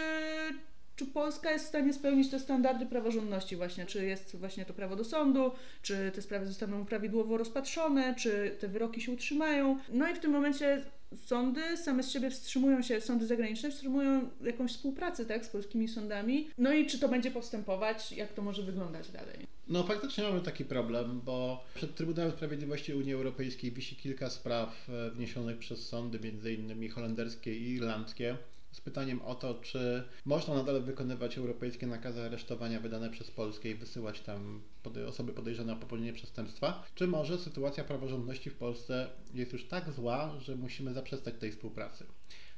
czy 0.97 1.07
Polska 1.07 1.51
jest 1.51 1.65
w 1.65 1.69
stanie 1.69 1.93
spełnić 1.93 2.31
te 2.31 2.39
standardy 2.39 2.87
praworządności 2.87 3.57
właśnie, 3.57 3.87
czy 3.87 4.07
jest 4.07 4.37
właśnie 4.37 4.65
to 4.65 4.75
prawo 4.75 4.97
do 4.97 5.05
sądu, 5.05 5.53
czy 5.83 6.13
te 6.15 6.23
sprawy 6.23 6.47
zostaną 6.47 6.87
prawidłowo 6.87 7.37
rozpatrzone, 7.37 8.15
czy 8.15 8.57
te 8.61 8.69
wyroki 8.69 9.01
się 9.01 9.13
utrzymają. 9.13 9.79
No 9.89 10.09
i 10.09 10.15
w 10.15 10.19
tym 10.19 10.31
momencie 10.31 10.85
sądy 11.17 11.77
same 11.77 12.03
z 12.03 12.11
siebie 12.11 12.31
wstrzymują 12.31 12.83
się, 12.83 13.01
sądy 13.01 13.27
zagraniczne 13.27 13.71
wstrzymują 13.71 14.31
jakąś 14.43 14.73
współpracę 14.73 15.27
tak, 15.27 15.47
z 15.47 15.49
polskimi 15.49 15.89
sądami. 15.89 16.51
No 16.59 16.73
i 16.73 16.87
czy 16.87 16.99
to 16.99 17.09
będzie 17.09 17.31
postępować, 17.31 18.13
jak 18.13 18.33
to 18.33 18.43
może 18.43 18.63
wyglądać 18.63 19.11
dalej? 19.11 19.47
No 19.69 19.83
faktycznie 19.83 20.25
mamy 20.25 20.41
taki 20.41 20.65
problem, 20.65 21.21
bo 21.25 21.65
przed 21.75 21.95
Trybunałem 21.95 22.33
Sprawiedliwości 22.33 22.95
Unii 22.95 23.13
Europejskiej 23.13 23.73
wisi 23.73 23.97
kilka 23.97 24.31
spraw 24.31 24.89
e, 24.89 25.11
wniesionych 25.11 25.59
przez 25.59 25.89
sądy, 25.89 26.21
między 26.21 26.53
innymi 26.55 26.89
holenderskie 26.89 27.55
i 27.55 27.73
irlandzkie, 27.73 28.37
z 28.73 28.81
pytaniem 28.81 29.23
o 29.23 29.35
to, 29.35 29.55
czy 29.55 30.05
można 30.25 30.55
nadal 30.55 30.83
wykonywać 30.83 31.39
europejskie 31.39 31.87
nakazy 31.87 32.23
aresztowania 32.23 32.81
wydane 32.81 33.11
przez 33.11 33.31
Polskę 33.31 33.69
i 33.69 33.75
wysyłać 33.75 34.21
tam 34.21 34.63
osoby 35.09 35.33
podejrzane 35.33 35.73
o 35.73 35.77
popełnienie 35.77 36.13
przestępstwa, 36.13 36.87
czy 36.95 37.07
może 37.07 37.39
sytuacja 37.39 37.85
praworządności 37.85 38.51
w 38.51 38.55
Polsce 38.55 39.11
jest 39.35 39.53
już 39.53 39.69
tak 39.69 39.93
zła, 39.93 40.41
że 40.41 40.57
musimy 40.57 40.95
zaprzestać 40.95 41.35
tej 41.41 41.53
współpracy. 41.53 42.07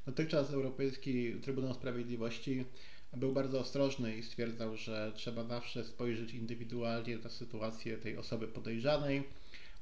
Dotychczas 0.07 0.51
Europejski 0.51 1.35
Trybunał 1.43 1.75
Sprawiedliwości 1.75 2.65
był 3.17 3.33
bardzo 3.33 3.61
ostrożny 3.61 4.17
i 4.17 4.23
stwierdzał, 4.23 4.77
że 4.77 5.13
trzeba 5.15 5.45
zawsze 5.45 5.85
spojrzeć 5.85 6.35
indywidualnie 6.35 7.19
na 7.19 7.31
sytuację 7.31 7.99
tej 7.99 8.17
osoby 8.17 8.49
podejrzanej, 8.49 9.23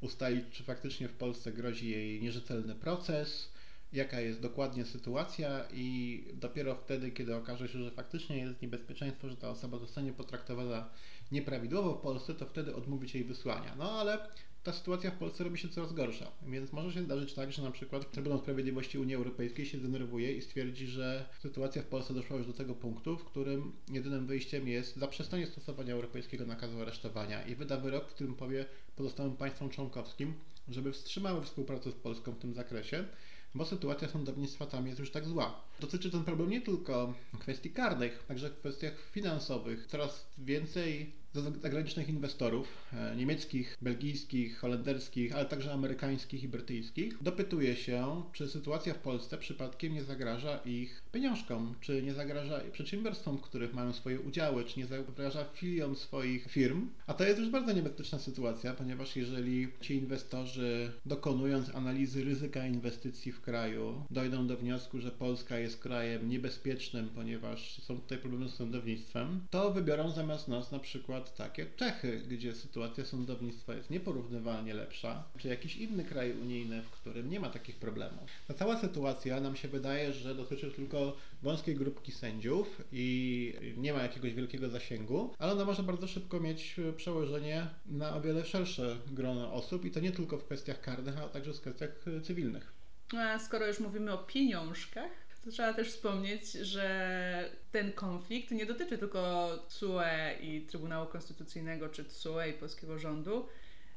ustalić, 0.01 0.45
czy 0.51 0.65
faktycznie 0.65 1.09
w 1.09 1.13
Polsce 1.13 1.53
grozi 1.53 1.91
jej 1.91 2.23
nierzetelny 2.23 2.75
proces, 2.75 3.53
jaka 3.93 4.21
jest 4.21 4.41
dokładnie 4.41 4.85
sytuacja 4.85 5.65
i 5.73 6.25
dopiero 6.35 6.75
wtedy, 6.75 7.11
kiedy 7.11 7.37
okaże 7.37 7.69
się, 7.69 7.79
że 7.85 7.91
faktycznie 7.91 8.39
jest 8.39 8.63
niebezpieczeństwo, 8.63 9.29
że 9.29 9.37
ta 9.37 9.51
osoba 9.51 9.79
zostanie 9.79 10.13
potraktowana 10.13 10.91
nieprawidłowo 11.33 11.95
w 11.95 12.01
Polsce, 12.01 12.35
to 12.35 12.47
wtedy 12.47 12.75
odmówić 12.75 13.15
jej 13.15 13.25
wysłania. 13.25 13.75
No 13.79 13.93
ale 13.93 14.19
ta 14.63 14.73
sytuacja 14.73 15.11
w 15.11 15.19
Polsce 15.19 15.45
robi 15.45 15.59
się 15.59 15.69
coraz 15.69 15.93
gorsza, 15.93 16.31
więc 16.47 16.73
może 16.73 16.93
się 16.93 17.03
zdarzyć 17.03 17.35
tak, 17.35 17.53
że 17.53 17.63
na 17.63 17.71
przykład 17.71 18.11
Trybunał 18.11 18.39
Sprawiedliwości 18.39 18.99
Unii 18.99 19.15
Europejskiej 19.15 19.67
się 19.67 19.79
zdenerwuje 19.79 20.33
i 20.33 20.43
stwierdzi, 20.43 20.87
że 20.87 21.25
sytuacja 21.39 21.83
w 21.83 21.87
Polsce 21.87 22.15
doszła 22.15 22.37
już 22.37 22.47
do 22.47 22.53
tego 22.53 22.75
punktu, 22.75 23.19
w 23.19 23.25
którym 23.25 23.73
jedynym 23.93 24.27
wyjściem 24.27 24.69
jest 24.69 24.97
zaprzestanie 24.97 25.47
stosowania 25.47 25.95
europejskiego 25.95 26.47
nakazu 26.47 26.81
aresztowania 26.81 27.47
i 27.47 27.55
wyda 27.55 27.77
wyrok, 27.77 28.09
w 28.09 28.15
którym 28.15 28.35
powie 28.35 28.65
pozostałym 28.97 29.37
państwom 29.37 29.71
członkowskim, 29.71 30.35
żeby 30.69 30.93
wstrzymały 30.93 31.43
współpracę 31.43 31.91
z 31.91 31.95
Polską 31.95 32.33
w 32.33 32.39
tym 32.39 32.55
zakresie, 32.55 33.05
bo 33.55 33.65
sytuacja 33.65 34.09
sądownictwa 34.09 34.67
tam 34.67 34.87
jest 34.87 34.99
już 34.99 35.11
tak 35.11 35.27
zła. 35.27 35.61
Dotyczy 35.81 36.11
ten 36.11 36.25
problem 36.25 36.51
nie 36.51 36.61
tylko 36.61 37.15
kwestii 37.39 37.71
karnych, 37.71 38.25
także 38.29 38.51
w 38.51 38.59
kwestiach 38.59 39.11
finansowych. 39.11 39.87
Coraz 39.87 40.27
więcej 40.39 41.20
zagranicznych 41.35 42.09
inwestorów, 42.09 42.69
e, 42.93 43.17
niemieckich, 43.17 43.77
belgijskich, 43.83 44.59
holenderskich, 44.59 45.35
ale 45.35 45.45
także 45.45 45.73
amerykańskich 45.73 46.43
i 46.43 46.49
brytyjskich, 46.49 47.23
dopytuje 47.23 47.77
się, 47.77 48.23
czy 48.33 48.49
sytuacja 48.49 48.95
w 48.95 48.99
Polsce 48.99 49.39
przypadkiem 49.39 49.95
nie 49.95 50.05
zagraża 50.05 50.57
ich 50.57 51.03
pieniążkom, 51.13 51.75
czy 51.81 52.03
nie 52.03 52.15
zagraża 52.15 52.61
przedsiębiorstwom, 52.73 53.39
w 53.39 53.43
których 53.43 53.75
mają 53.75 53.93
swoje 53.93 54.21
udziały, 54.21 54.65
czy 54.65 54.79
nie 54.79 54.87
zagraża 54.87 55.45
filiom 55.45 55.97
swoich 55.97 56.47
firm. 56.51 56.89
A 57.07 57.15
to 57.15 57.25
jest 57.25 57.39
już 57.39 57.49
bardzo 57.49 57.73
niebezpieczna 57.73 58.19
sytuacja, 58.19 58.75
ponieważ 58.75 59.17
jeżeli 59.17 59.69
ci 59.81 59.95
inwestorzy, 59.95 60.93
dokonując 61.07 61.75
analizy 61.75 62.25
ryzyka 62.25 62.67
inwestycji 62.67 63.33
w 63.33 63.41
kraju, 63.41 64.05
dojdą 64.11 64.47
do 64.47 64.57
wniosku, 64.57 65.01
że 65.01 65.11
Polska 65.11 65.59
jest 65.59 65.79
krajem 65.79 66.29
niebezpiecznym, 66.29 67.09
ponieważ 67.15 67.83
są 67.83 68.01
tutaj 68.01 68.19
problemy 68.19 68.49
z 68.49 68.55
sądownictwem, 68.55 69.41
to 69.51 69.73
wybiorą 69.73 70.11
zamiast 70.11 70.49
nas 70.49 70.73
na 70.73 70.79
przykład 70.79 71.20
przykład 71.21 71.49
tak 71.49 71.59
jak 71.59 71.77
Czechy, 71.77 72.21
gdzie 72.29 72.55
sytuacja 72.55 73.05
sądownictwa 73.05 73.75
jest 73.75 73.91
nieporównywalnie 73.91 74.75
lepsza, 74.75 75.25
czy 75.39 75.49
jakiś 75.49 75.77
inny 75.77 76.05
kraj 76.05 76.33
unijny, 76.33 76.83
w 76.83 76.91
którym 76.91 77.31
nie 77.31 77.41
ma 77.41 77.51
takich 77.51 77.77
problemów. 77.77 78.31
Ta 78.49 78.55
cała 78.55 78.79
sytuacja 78.79 79.41
nam 79.41 79.57
się 79.57 79.69
wydaje, 79.69 80.13
że 80.13 80.35
dotyczy 80.35 80.71
tylko 80.71 81.17
wąskiej 81.43 81.75
grupki 81.75 82.13
sędziów 82.13 82.83
i 82.93 83.55
nie 83.77 83.93
ma 83.93 84.03
jakiegoś 84.03 84.35
wielkiego 84.35 84.69
zasięgu, 84.69 85.35
ale 85.39 85.53
ona 85.53 85.65
może 85.65 85.83
bardzo 85.83 86.07
szybko 86.07 86.41
mieć 86.41 86.77
przełożenie 86.97 87.67
na 87.87 88.17
o 88.17 88.21
wiele 88.21 88.45
szersze 88.45 88.97
grono 89.07 89.53
osób 89.53 89.85
i 89.85 89.91
to 89.91 90.01
nie 90.01 90.13
tylko 90.13 90.39
w 90.39 90.45
kwestiach 90.45 90.81
karnych, 90.81 91.19
ale 91.19 91.29
także 91.29 91.53
w 91.53 91.61
kwestiach 91.61 92.05
cywilnych. 92.23 92.73
A 93.19 93.39
skoro 93.39 93.67
już 93.67 93.81
mówimy 93.81 94.13
o 94.13 94.19
pieniążkach, 94.19 95.30
trzeba 95.51 95.75
też 95.75 95.89
wspomnieć, 95.89 96.53
że 96.53 97.51
ten 97.73 97.93
konflikt 97.93 98.51
nie 98.51 98.67
dotyczy 98.67 98.99
tylko 98.99 99.49
TSUE 99.69 100.01
i 100.41 100.67
Trybunału 100.67 101.07
Konstytucyjnego, 101.07 101.89
czy 101.89 102.05
TSUE 102.05 102.49
i 102.51 102.53
polskiego 102.53 102.99
rządu, 102.99 103.49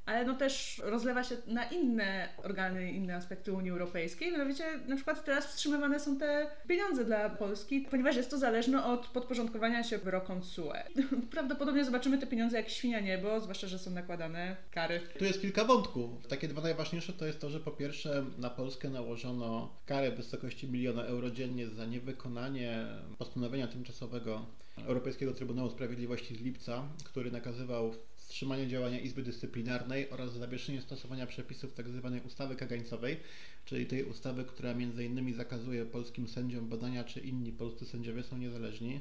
ale 0.06 0.26
no 0.26 0.34
też 0.34 0.82
rozlewa 0.86 1.24
się 1.24 1.36
na 1.48 1.64
inne 1.66 2.30
organy, 2.44 2.92
inne 2.92 3.16
aspekty 3.16 3.54
Unii 3.54 3.72
Europejskiej. 3.72 4.32
Mianowicie 4.32 4.64
na 4.88 4.96
przykład 4.96 5.26
teraz 5.26 5.46
wstrzymywane 5.46 6.00
są 6.00 6.18
te 6.18 6.48
pieniądze 6.68 7.06
dla 7.06 7.30
Polski, 7.30 7.82
ponieważ 7.82 8.16
jest 8.16 8.30
to 8.30 8.38
zależne 8.38 8.86
od 8.86 9.08
podporządkowania 9.08 9.84
się 9.84 9.98
wyrokom 9.98 10.42
TSUE. 10.42 10.74
Prawdopodobnie 11.32 11.86
zobaczymy 11.86 12.18
te 12.18 12.28
pieniądze 12.28 12.58
jak 12.58 12.70
świnia 12.70 13.00
niebo, 13.00 13.40
zwłaszcza, 13.40 13.68
że 13.68 13.80
są 13.80 13.92
nakładane 13.92 14.56
kary. 14.72 15.00
Tu 15.20 15.26
jest 15.26 15.42
kilka 15.42 15.66
wątków. 15.66 16.28
Takie 16.28 16.48
dwa 16.48 16.62
najważniejsze 16.62 17.14
to 17.14 17.26
jest 17.26 17.40
to, 17.40 17.50
że 17.50 17.60
po 17.60 17.72
pierwsze 17.72 18.26
na 18.38 18.50
Polskę 18.50 18.90
nałożono 18.90 19.76
karę 19.86 20.12
w 20.12 20.16
wysokości 20.16 20.68
miliona 20.68 21.04
euro 21.04 21.32
dziennie 21.32 21.68
za 21.68 21.86
niewykonanie 21.86 22.86
postanowienia 23.18 23.68
tymczasowego 23.68 24.46
Europejskiego 24.78 25.34
Trybunału 25.34 25.70
Sprawiedliwości 25.70 26.36
z 26.36 26.42
lipca, 26.42 26.84
który 27.04 27.32
nakazywał 27.32 27.94
wstrzymanie 28.24 28.68
działania 28.68 29.00
Izby 29.00 29.24
Dyscyplinarnej 29.24 30.10
oraz 30.10 30.34
zawieszenie 30.34 30.82
stosowania 30.82 31.28
przepisów 31.28 31.74
tzw. 31.74 32.12
Tak 32.14 32.26
ustawy 32.26 32.56
kagańcowej, 32.56 33.18
czyli 33.66 33.86
tej 33.86 34.04
ustawy, 34.04 34.46
która 34.46 34.72
innymi 34.72 35.34
zakazuje 35.34 35.86
polskim 35.86 36.28
sędziom 36.28 36.70
badania, 36.70 37.04
czy 37.04 37.20
inni 37.20 37.52
polscy 37.52 37.86
sędziowie 37.86 38.24
są 38.24 38.38
niezależni 38.38 39.00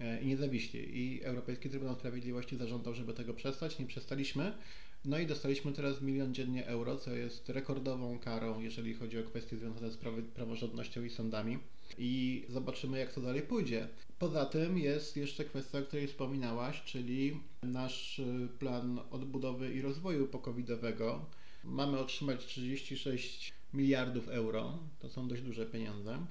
e, 0.00 0.22
i 0.22 0.26
niezawiśli. 0.26 0.98
I 0.98 1.22
Europejski 1.24 1.70
Trybunał 1.70 1.94
Sprawiedliwości 1.94 2.56
zażądał, 2.56 2.94
żeby 2.94 3.14
tego 3.14 3.34
przestać. 3.34 3.78
Nie 3.78 3.86
przestaliśmy. 3.86 4.52
No 5.06 5.18
i 5.18 5.26
dostaliśmy 5.26 5.72
teraz 5.72 6.02
milion 6.02 6.34
dziennie 6.34 6.66
euro, 6.66 6.96
co 6.96 7.14
jest 7.14 7.48
rekordową 7.48 8.18
karą, 8.18 8.60
jeżeli 8.60 8.94
chodzi 8.94 9.18
o 9.18 9.22
kwestie 9.22 9.56
związane 9.56 9.90
z 9.90 9.96
praworządnością 10.34 11.04
i 11.04 11.10
sądami. 11.10 11.58
I 11.98 12.44
zobaczymy, 12.48 12.98
jak 12.98 13.12
to 13.12 13.20
dalej 13.20 13.42
pójdzie. 13.42 13.88
Poza 14.18 14.46
tym 14.46 14.78
jest 14.78 15.16
jeszcze 15.16 15.44
kwestia, 15.44 15.78
o 15.78 15.82
której 15.82 16.06
wspominałaś, 16.06 16.82
czyli 16.84 17.40
nasz 17.62 18.18
y, 18.18 18.48
plan 18.58 19.00
odbudowy 19.10 19.74
i 19.74 19.80
rozwoju 19.80 20.26
pokowidowego. 20.26 21.24
Mamy 21.64 21.98
otrzymać 21.98 22.46
36 22.46 23.52
miliardów 23.74 24.28
euro, 24.28 24.78
to 24.98 25.08
są 25.08 25.28
dość 25.28 25.42
duże 25.42 25.66
pieniądze. 25.66 26.26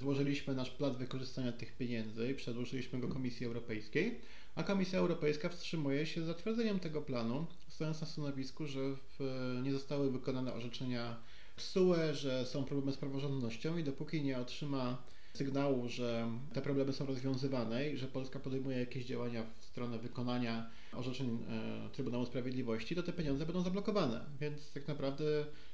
Złożyliśmy 0.00 0.54
nasz 0.54 0.70
plan 0.70 0.96
wykorzystania 0.96 1.52
tych 1.52 1.76
pieniędzy 1.76 2.30
i 2.30 2.34
przedłożyliśmy 2.34 3.00
go 3.00 3.08
Komisji 3.08 3.46
Europejskiej, 3.46 4.20
a 4.58 4.62
Komisja 4.62 4.98
Europejska 4.98 5.48
wstrzymuje 5.48 6.06
się 6.06 6.24
zatwierdzeniem 6.24 6.80
tego 6.80 7.02
planu, 7.02 7.46
stojąc 7.68 8.00
na 8.00 8.06
stanowisku, 8.06 8.66
że 8.66 8.80
w, 8.96 9.20
nie 9.62 9.72
zostały 9.72 10.10
wykonane 10.10 10.54
orzeczenia 10.54 11.16
SUE, 11.56 11.94
że 12.12 12.46
są 12.46 12.64
problemy 12.64 12.92
z 12.92 12.96
praworządnością 12.96 13.78
i 13.78 13.84
dopóki 13.84 14.22
nie 14.22 14.38
otrzyma 14.38 15.02
sygnału, 15.34 15.88
że 15.88 16.30
te 16.52 16.62
problemy 16.62 16.92
są 16.92 17.06
rozwiązywane 17.06 17.88
i 17.88 17.96
że 17.96 18.06
Polska 18.06 18.38
podejmuje 18.38 18.78
jakieś 18.78 19.04
działania 19.04 19.44
w 19.58 19.64
stronę 19.64 19.98
wykonania 19.98 20.70
orzeczeń 20.92 21.38
e, 21.48 21.90
Trybunału 21.92 22.26
Sprawiedliwości, 22.26 22.96
to 22.96 23.02
te 23.02 23.12
pieniądze 23.12 23.46
będą 23.46 23.62
zablokowane. 23.62 24.24
Więc 24.40 24.72
tak 24.72 24.88
naprawdę 24.88 25.24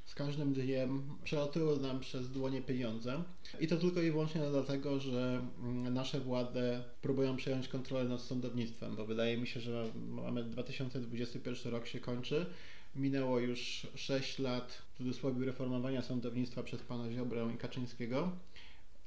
z 0.05 0.15
każdym 0.15 0.53
dniem 0.53 1.03
przelatują 1.25 1.77
nam 1.77 2.01
przez 2.01 2.31
dłonie 2.31 2.63
pieniądze. 2.63 3.23
I 3.61 3.67
to 3.67 3.77
tylko 3.77 4.03
i 4.03 4.11
wyłącznie 4.11 4.41
dlatego, 4.51 5.01
że 5.01 5.47
mm, 5.63 5.95
nasze 5.95 6.21
władze 6.21 6.85
próbują 7.03 7.37
przejąć 7.37 7.69
kontrolę 7.69 8.09
nad 8.09 8.21
sądownictwem, 8.21 8.97
bo 8.97 9.07
wydaje 9.07 9.39
mi 9.39 9.47
się, 9.47 9.61
że 9.61 9.85
mamy 10.09 10.45
2021 10.45 11.73
rok 11.73 11.87
się 11.87 12.01
kończy. 12.01 12.47
Minęło 12.97 13.39
już 13.39 13.87
6 13.95 14.39
lat 14.39 14.83
w 14.95 14.99
cudzysłowie 14.99 15.47
reformowania 15.47 16.03
sądownictwa 16.03 16.63
przez 16.63 16.83
pana 16.83 17.11
Ziobrę 17.11 17.51
i 17.55 17.59
Kaczyńskiego 17.59 18.33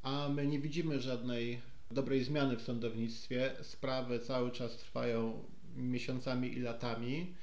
a 0.07 0.29
my 0.29 0.47
nie 0.47 0.59
widzimy 0.59 1.01
żadnej 1.01 1.61
dobrej 1.91 2.23
zmiany 2.23 2.57
w 2.57 2.61
sądownictwie. 2.61 3.51
Sprawy 3.61 4.19
cały 4.19 4.51
czas 4.51 4.77
trwają 4.77 5.43
miesiącami 5.75 6.53
i 6.53 6.59
latami. 6.59 7.33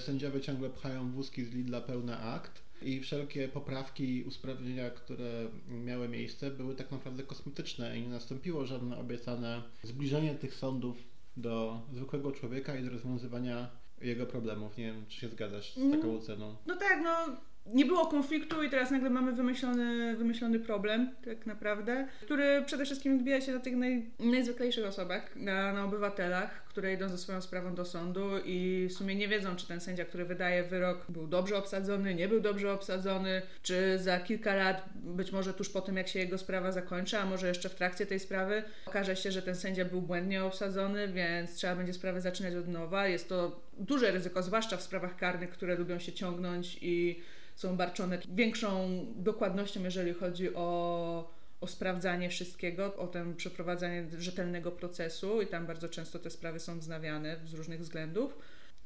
Sędziowie 0.00 0.40
ciągle 0.40 0.70
pchają 0.70 1.10
wózki 1.10 1.44
z 1.44 1.54
Lidla 1.54 1.80
pełne 1.80 2.18
akt 2.18 2.63
i 2.82 3.00
wszelkie 3.00 3.48
poprawki 3.48 4.16
i 4.16 4.24
usprawnienia, 4.24 4.90
które 4.90 5.48
miały 5.68 6.08
miejsce, 6.08 6.50
były 6.50 6.74
tak 6.74 6.90
naprawdę 6.90 7.22
kosmetyczne 7.22 7.98
i 7.98 8.02
nie 8.02 8.08
nastąpiło 8.08 8.66
żadne 8.66 8.98
obiecane 8.98 9.62
zbliżenie 9.82 10.34
tych 10.34 10.54
sądów 10.54 10.96
do 11.36 11.82
zwykłego 11.92 12.32
człowieka 12.32 12.76
i 12.76 12.84
do 12.84 12.90
rozwiązywania 12.90 13.70
jego 14.00 14.26
problemów. 14.26 14.76
Nie 14.76 14.84
wiem, 14.84 15.04
czy 15.08 15.20
się 15.20 15.28
zgadzasz 15.28 15.72
z 15.72 15.74
taką 15.74 16.04
mm. 16.04 16.16
oceną. 16.16 16.56
No 16.66 16.76
tak, 16.76 17.00
no 17.04 17.36
nie 17.66 17.84
było 17.84 18.06
konfliktu 18.06 18.62
i 18.62 18.70
teraz 18.70 18.90
nagle 18.90 19.10
mamy 19.10 19.32
wymyślony, 19.32 20.16
wymyślony 20.16 20.60
problem, 20.60 21.10
tak 21.24 21.46
naprawdę, 21.46 22.08
który 22.22 22.62
przede 22.66 22.84
wszystkim 22.84 23.16
odbija 23.16 23.40
się 23.40 23.52
na 23.52 23.60
tych 23.60 23.76
naj, 23.76 24.10
najzwyklejszych 24.18 24.86
osobach, 24.86 25.36
na, 25.36 25.72
na 25.72 25.84
obywatelach, 25.84 26.64
które 26.64 26.92
idą 26.92 27.08
ze 27.08 27.18
swoją 27.18 27.40
sprawą 27.40 27.74
do 27.74 27.84
sądu 27.84 28.30
i 28.44 28.86
w 28.90 28.92
sumie 28.92 29.14
nie 29.14 29.28
wiedzą, 29.28 29.56
czy 29.56 29.68
ten 29.68 29.80
sędzia, 29.80 30.04
który 30.04 30.24
wydaje 30.24 30.64
wyrok, 30.64 31.04
był 31.08 31.26
dobrze 31.26 31.56
obsadzony, 31.56 32.14
nie 32.14 32.28
był 32.28 32.40
dobrze 32.40 32.72
obsadzony, 32.72 33.42
czy 33.62 33.98
za 33.98 34.20
kilka 34.20 34.54
lat, 34.54 34.84
być 34.94 35.32
może 35.32 35.54
tuż 35.54 35.68
po 35.68 35.80
tym, 35.80 35.96
jak 35.96 36.08
się 36.08 36.18
jego 36.18 36.38
sprawa 36.38 36.72
zakończy, 36.72 37.18
a 37.18 37.26
może 37.26 37.48
jeszcze 37.48 37.68
w 37.68 37.74
trakcie 37.74 38.06
tej 38.06 38.20
sprawy, 38.20 38.62
okaże 38.86 39.16
się, 39.16 39.32
że 39.32 39.42
ten 39.42 39.54
sędzia 39.54 39.84
był 39.84 40.02
błędnie 40.02 40.44
obsadzony, 40.44 41.08
więc 41.08 41.54
trzeba 41.54 41.76
będzie 41.76 41.92
sprawę 41.92 42.20
zaczynać 42.20 42.54
od 42.54 42.68
nowa. 42.68 43.08
Jest 43.08 43.28
to 43.28 43.60
duże 43.78 44.10
ryzyko, 44.10 44.42
zwłaszcza 44.42 44.76
w 44.76 44.82
sprawach 44.82 45.16
karnych, 45.16 45.50
które 45.50 45.74
lubią 45.74 45.98
się 45.98 46.12
ciągnąć 46.12 46.78
i 46.82 47.20
są 47.54 47.76
barczone 47.76 48.18
większą 48.34 49.00
dokładnością, 49.16 49.84
jeżeli 49.84 50.14
chodzi 50.14 50.54
o, 50.54 51.30
o 51.60 51.66
sprawdzanie 51.66 52.28
wszystkiego, 52.28 52.96
o 52.96 53.06
ten 53.06 53.36
przeprowadzanie 53.36 54.06
rzetelnego 54.18 54.72
procesu 54.72 55.42
i 55.42 55.46
tam 55.46 55.66
bardzo 55.66 55.88
często 55.88 56.18
te 56.18 56.30
sprawy 56.30 56.60
są 56.60 56.78
wznawiane 56.78 57.36
z 57.44 57.54
różnych 57.54 57.80
względów. 57.80 58.38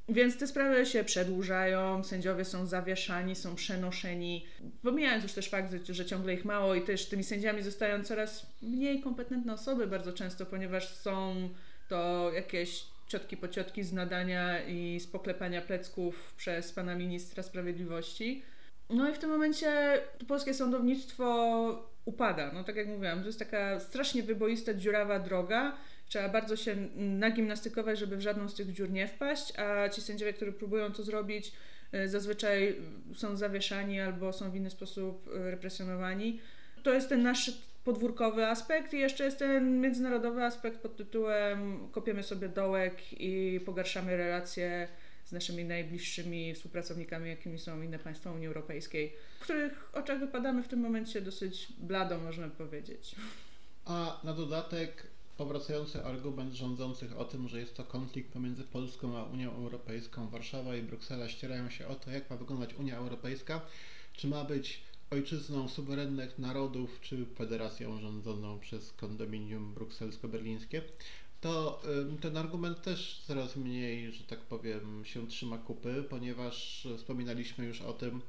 Więc 0.09 0.39
te 0.39 0.47
sprawy 0.47 0.87
się 0.87 1.05
przedłużają, 1.05 2.05
sędziowie 2.05 2.45
są 2.45 2.67
zawieszani, 2.67 3.37
są 3.37 3.55
przenoszeni, 3.55 4.47
pomijając 4.83 5.23
już 5.23 5.33
też 5.33 5.49
fakt, 5.49 5.75
że 5.89 6.07
ciągle 6.07 6.35
ich 6.35 6.45
mało 6.45 6.75
i 6.75 6.83
też 6.83 7.07
tymi 7.07 7.25
sędziami 7.25 7.63
zostają 7.63 8.05
coraz 8.05 8.47
mniej 8.63 9.01
kompetentne 9.01 9.53
osoby 9.53 9.87
bardzo 9.87 10.13
często, 10.13 10.47
ponieważ 10.47 10.89
są 10.89 11.49
to 11.89 12.31
jakieś 12.35 12.85
ciotki 13.09 13.37
po 13.37 13.49
ciotki 13.49 13.85
z 13.85 13.93
nadania 13.93 14.63
i 14.65 15.01
z 15.01 15.07
poklepania 15.07 15.63
plecków 15.63 16.35
przez 16.37 16.73
pana 16.73 16.95
ministra 16.95 17.43
sprawiedliwości. 17.43 18.43
No 18.91 19.11
i 19.11 19.15
w 19.15 19.19
tym 19.19 19.31
momencie 19.31 20.01
polskie 20.29 20.55
sądownictwo 20.55 21.89
upada. 22.05 22.51
No 22.53 22.65
tak 22.65 22.77
jak 22.77 22.87
mówiłam, 22.87 23.21
to 23.21 23.27
jest 23.27 23.39
taka 23.39 23.81
strasznie 23.81 24.23
wyboista, 24.23 24.75
dziurawa 24.75 25.19
droga. 25.19 25.77
Trzeba 26.09 26.29
bardzo 26.29 26.57
się 26.57 26.77
nagimnastykować, 26.97 27.99
żeby 27.99 28.17
w 28.17 28.21
żadną 28.21 28.49
z 28.49 28.55
tych 28.55 28.73
dziur 28.73 28.91
nie 28.91 29.09
wpaść, 29.09 29.59
a 29.59 29.89
ci 29.89 30.01
sędziowie, 30.01 30.33
którzy 30.33 30.53
próbują 30.53 30.93
to 30.93 31.03
zrobić, 31.03 31.53
e, 31.93 32.09
zazwyczaj 32.09 32.77
są 33.15 33.37
zawieszani 33.37 34.01
albo 34.01 34.33
są 34.33 34.51
w 34.51 34.57
inny 34.57 34.71
sposób 34.71 35.31
e, 35.35 35.51
represjonowani. 35.51 36.41
To 36.83 36.95
jest 36.95 37.09
ten 37.09 37.23
nasz 37.23 37.51
podwórkowy 37.85 38.47
aspekt 38.47 38.95
i 38.95 38.99
jeszcze 38.99 39.25
jest 39.25 39.39
ten 39.39 39.81
międzynarodowy 39.81 40.45
aspekt 40.45 40.79
pod 40.79 40.97
tytułem 40.97 41.89
kopiemy 41.93 42.23
sobie 42.23 42.49
dołek 42.49 43.13
i 43.13 43.61
pogarszamy 43.67 44.17
relacje 44.17 44.89
z 45.29 45.33
naszymi 45.33 45.65
najbliższymi 45.65 46.55
współpracownikami, 46.55 47.31
jakimi 47.31 47.59
są 47.59 47.83
inne 47.83 47.99
państwa 47.99 48.33
Unii 48.33 48.47
Europejskiej, 48.47 49.13
w 49.41 49.43
których 49.43 49.89
oczach 49.93 50.21
wypadamy 50.21 50.63
w 50.63 50.69
tym 50.69 50.81
momencie 50.81 51.21
dosyć 51.21 51.69
blado, 51.79 52.19
można 52.19 52.49
powiedzieć. 52.49 53.15
A 53.85 54.21
na 54.25 54.35
dodatek 54.35 55.07
powracający 55.37 56.05
argument 56.05 56.55
rządzących 56.55 57.19
o 57.19 57.25
tym, 57.25 57.49
że 57.49 57.61
jest 57.61 57.77
to 57.77 57.85
konflikt 57.85 58.33
pomiędzy 58.33 58.65
Polską 58.65 59.19
a 59.19 59.25
Unią 59.25 59.53
Europejską, 59.53 60.29
Warszawa 60.29 60.77
i 60.77 60.83
Bruksela 60.83 61.29
ścierają 61.29 61.71
się 61.71 61.87
o 61.87 61.95
to, 61.95 62.11
jak 62.11 62.31
ma 62.31 62.37
wyglądać 62.37 62.75
Unia 62.75 62.97
Europejska, 62.97 63.61
czy 64.13 64.27
ma 64.27 64.45
być 64.45 64.81
ojczyzną 65.11 65.69
suwerennych 65.69 66.39
narodów, 66.39 67.01
czy 67.01 67.27
federacją 67.27 68.01
rządzoną 68.01 68.59
przez 68.61 68.93
kondominium 68.93 69.75
brukselsko-berlińskie 69.75 70.83
to 71.41 71.83
ten 72.21 72.37
argument 72.37 72.83
też 72.83 73.23
coraz 73.27 73.57
mniej, 73.57 74.13
że 74.13 74.25
tak 74.25 74.41
powiem, 74.41 75.05
się 75.05 75.27
trzyma 75.27 75.59
kupy, 75.59 76.05
ponieważ 76.11 76.89
wspominaliśmy 76.97 77.65
już 77.67 77.81
o 77.81 77.93
tym 77.93 78.21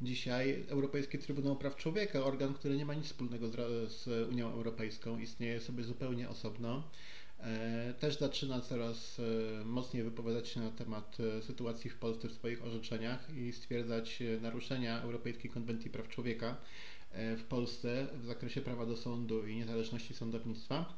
dzisiaj. 0.00 0.64
Europejski 0.68 1.18
Trybunał 1.18 1.56
Praw 1.56 1.76
Człowieka, 1.76 2.24
organ, 2.24 2.54
który 2.54 2.76
nie 2.76 2.86
ma 2.86 2.94
nic 2.94 3.06
wspólnego 3.06 3.48
z, 3.88 4.28
Unią 4.28 4.52
Europejską, 4.52 5.18
istnieje 5.18 5.60
sobie 5.60 5.84
zupełnie 5.84 6.28
osobno. 6.28 6.82
E, 7.40 7.94
też 8.00 8.18
zaczyna 8.18 8.60
coraz 8.60 9.20
e, 9.20 9.64
mocniej 9.64 10.02
wypowiadać 10.02 10.48
się 10.48 10.60
na 10.60 10.70
temat 10.70 11.16
e, 11.20 11.42
sytuacji 11.42 11.90
w 11.90 11.96
Polsce 11.96 12.28
w 12.28 12.32
swoich 12.32 12.64
orzeczeniach 12.64 13.36
i 13.36 13.52
stwierdzać 13.52 14.22
naruszenia 14.40 15.02
Europejskiej 15.02 15.50
Konwencji 15.50 15.90
Praw 15.90 16.08
Człowieka 16.08 16.56
w 17.36 17.42
Polsce 17.48 18.06
w 18.22 18.26
zakresie 18.26 18.60
prawa 18.60 18.86
do 18.86 18.96
sądu 18.96 19.46
i 19.46 19.56
niezależności 19.56 20.14
sądownictwa. 20.14 20.94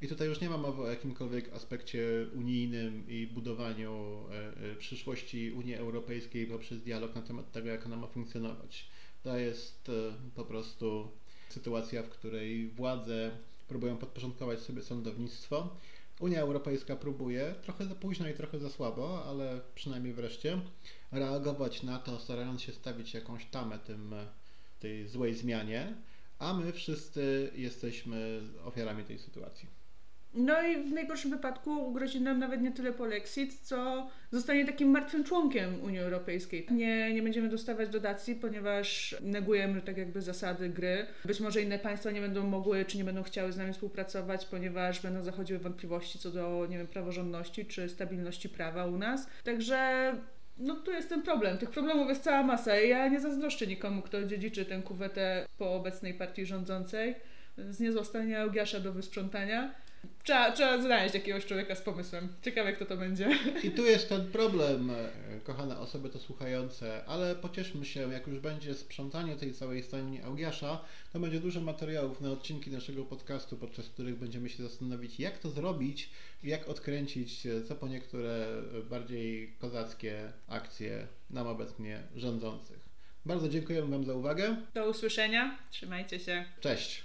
I 0.00 0.08
tutaj 0.08 0.28
już 0.28 0.40
nie 0.40 0.50
ma 0.50 0.58
mowy 0.58 0.82
o 0.82 0.90
jakimkolwiek 0.90 1.52
aspekcie 1.52 2.26
unijnym 2.34 3.08
i 3.08 3.26
budowaniu 3.26 4.24
e, 4.30 4.72
e, 4.72 4.76
przyszłości 4.76 5.52
Unii 5.52 5.74
Europejskiej 5.74 6.46
poprzez 6.46 6.82
dialog 6.82 7.14
na 7.14 7.22
temat 7.22 7.52
tego, 7.52 7.68
jak 7.68 7.86
ona 7.86 7.96
ma 7.96 8.06
funkcjonować. 8.06 8.88
To 9.22 9.36
jest 9.36 9.88
e, 9.88 9.92
po 10.34 10.44
prostu 10.44 11.08
sytuacja, 11.48 12.02
w 12.02 12.08
której 12.08 12.68
władze 12.68 13.30
próbują 13.68 13.96
podporządkować 13.96 14.60
sobie 14.60 14.82
sądownictwo. 14.82 15.76
Unia 16.20 16.40
Europejska 16.40 16.96
próbuje, 16.96 17.54
trochę 17.62 17.86
za 17.86 17.94
późno 17.94 18.28
i 18.28 18.34
trochę 18.34 18.58
za 18.58 18.70
słabo, 18.70 19.24
ale 19.24 19.60
przynajmniej 19.74 20.12
wreszcie, 20.12 20.60
reagować 21.12 21.82
na 21.82 21.98
to, 21.98 22.18
starając 22.18 22.62
się 22.62 22.72
stawić 22.72 23.14
jakąś 23.14 23.46
tamę 23.46 23.78
tym, 23.78 24.14
tej 24.80 25.08
złej 25.08 25.34
zmianie, 25.34 25.94
a 26.38 26.54
my 26.54 26.72
wszyscy 26.72 27.52
jesteśmy 27.54 28.40
ofiarami 28.64 29.04
tej 29.04 29.18
sytuacji. 29.18 29.77
No 30.34 30.62
i 30.62 30.76
w 30.76 30.92
najgorszym 30.92 31.30
wypadku 31.30 31.92
grozi 31.92 32.20
nam 32.20 32.38
nawet 32.38 32.62
nie 32.62 32.72
tyle 32.72 32.92
polexit, 32.92 33.60
co 33.60 34.08
zostanie 34.30 34.66
takim 34.66 34.90
martwym 34.90 35.24
członkiem 35.24 35.84
Unii 35.84 35.98
Europejskiej. 35.98 36.66
Nie, 36.70 37.14
nie 37.14 37.22
będziemy 37.22 37.48
dostawać 37.48 37.88
dotacji, 37.88 38.34
ponieważ 38.34 39.16
negujemy 39.20 39.82
tak 39.82 39.96
jakby 39.96 40.22
zasady 40.22 40.68
gry. 40.68 41.06
Być 41.24 41.40
może 41.40 41.62
inne 41.62 41.78
państwa 41.78 42.10
nie 42.10 42.20
będą 42.20 42.46
mogły, 42.46 42.84
czy 42.84 42.98
nie 42.98 43.04
będą 43.04 43.22
chciały 43.22 43.52
z 43.52 43.56
nami 43.56 43.72
współpracować, 43.72 44.46
ponieważ 44.46 45.00
będą 45.00 45.22
zachodziły 45.22 45.58
wątpliwości 45.58 46.18
co 46.18 46.30
do, 46.30 46.66
nie 46.70 46.78
wiem, 46.78 46.86
praworządności, 46.86 47.66
czy 47.66 47.88
stabilności 47.88 48.48
prawa 48.48 48.86
u 48.86 48.98
nas. 48.98 49.26
Także 49.44 50.12
no 50.58 50.74
tu 50.74 50.92
jest 50.92 51.08
ten 51.08 51.22
problem. 51.22 51.58
Tych 51.58 51.70
problemów 51.70 52.08
jest 52.08 52.22
cała 52.22 52.42
masa 52.42 52.80
i 52.80 52.88
ja 52.88 53.08
nie 53.08 53.20
zazdroszczę 53.20 53.66
nikomu, 53.66 54.02
kto 54.02 54.24
dziedziczy 54.24 54.64
tę 54.64 54.82
kuwetę 54.82 55.46
po 55.58 55.74
obecnej 55.74 56.14
partii 56.14 56.46
rządzącej 56.46 57.14
z 57.58 57.80
niezłostania 57.80 58.38
Eugiasza 58.38 58.80
do 58.80 58.92
wysprzątania. 58.92 59.74
Trzeba, 60.28 60.52
trzeba 60.52 60.82
znaleźć 60.82 61.14
jakiegoś 61.14 61.46
człowieka 61.46 61.74
z 61.74 61.80
pomysłem. 61.80 62.28
Ciekawe, 62.42 62.72
kto 62.72 62.86
to 62.86 62.96
będzie. 62.96 63.28
I 63.64 63.70
tu 63.70 63.84
jest 63.84 64.08
ten 64.08 64.30
problem, 64.30 64.90
e, 64.90 65.40
kochane 65.44 65.78
osoby 65.78 66.08
to 66.08 66.18
słuchające, 66.18 67.04
ale 67.06 67.34
pocieszmy 67.34 67.84
się, 67.84 68.12
jak 68.12 68.26
już 68.26 68.38
będzie 68.38 68.74
sprzątanie 68.74 69.36
tej 69.36 69.54
całej 69.54 69.82
stajni 69.82 70.22
Augiasza, 70.22 70.80
to 71.12 71.20
będzie 71.20 71.40
dużo 71.40 71.60
materiałów 71.60 72.20
na 72.20 72.30
odcinki 72.30 72.70
naszego 72.70 73.04
podcastu, 73.04 73.56
podczas 73.56 73.88
których 73.88 74.18
będziemy 74.18 74.48
się 74.48 74.62
zastanowić, 74.62 75.20
jak 75.20 75.38
to 75.38 75.50
zrobić 75.50 76.10
i 76.42 76.48
jak 76.48 76.68
odkręcić 76.68 77.46
e, 77.46 77.62
co 77.62 77.74
po 77.74 77.88
niektóre 77.88 78.46
bardziej 78.90 79.54
kozackie 79.58 80.32
akcje 80.48 81.06
nam 81.30 81.46
obecnie 81.46 82.02
rządzących. 82.16 82.88
Bardzo 83.26 83.48
dziękujemy 83.48 83.90
Wam 83.90 84.04
za 84.04 84.14
uwagę. 84.14 84.56
Do 84.74 84.90
usłyszenia. 84.90 85.58
Trzymajcie 85.70 86.20
się. 86.20 86.44
Cześć. 86.60 87.04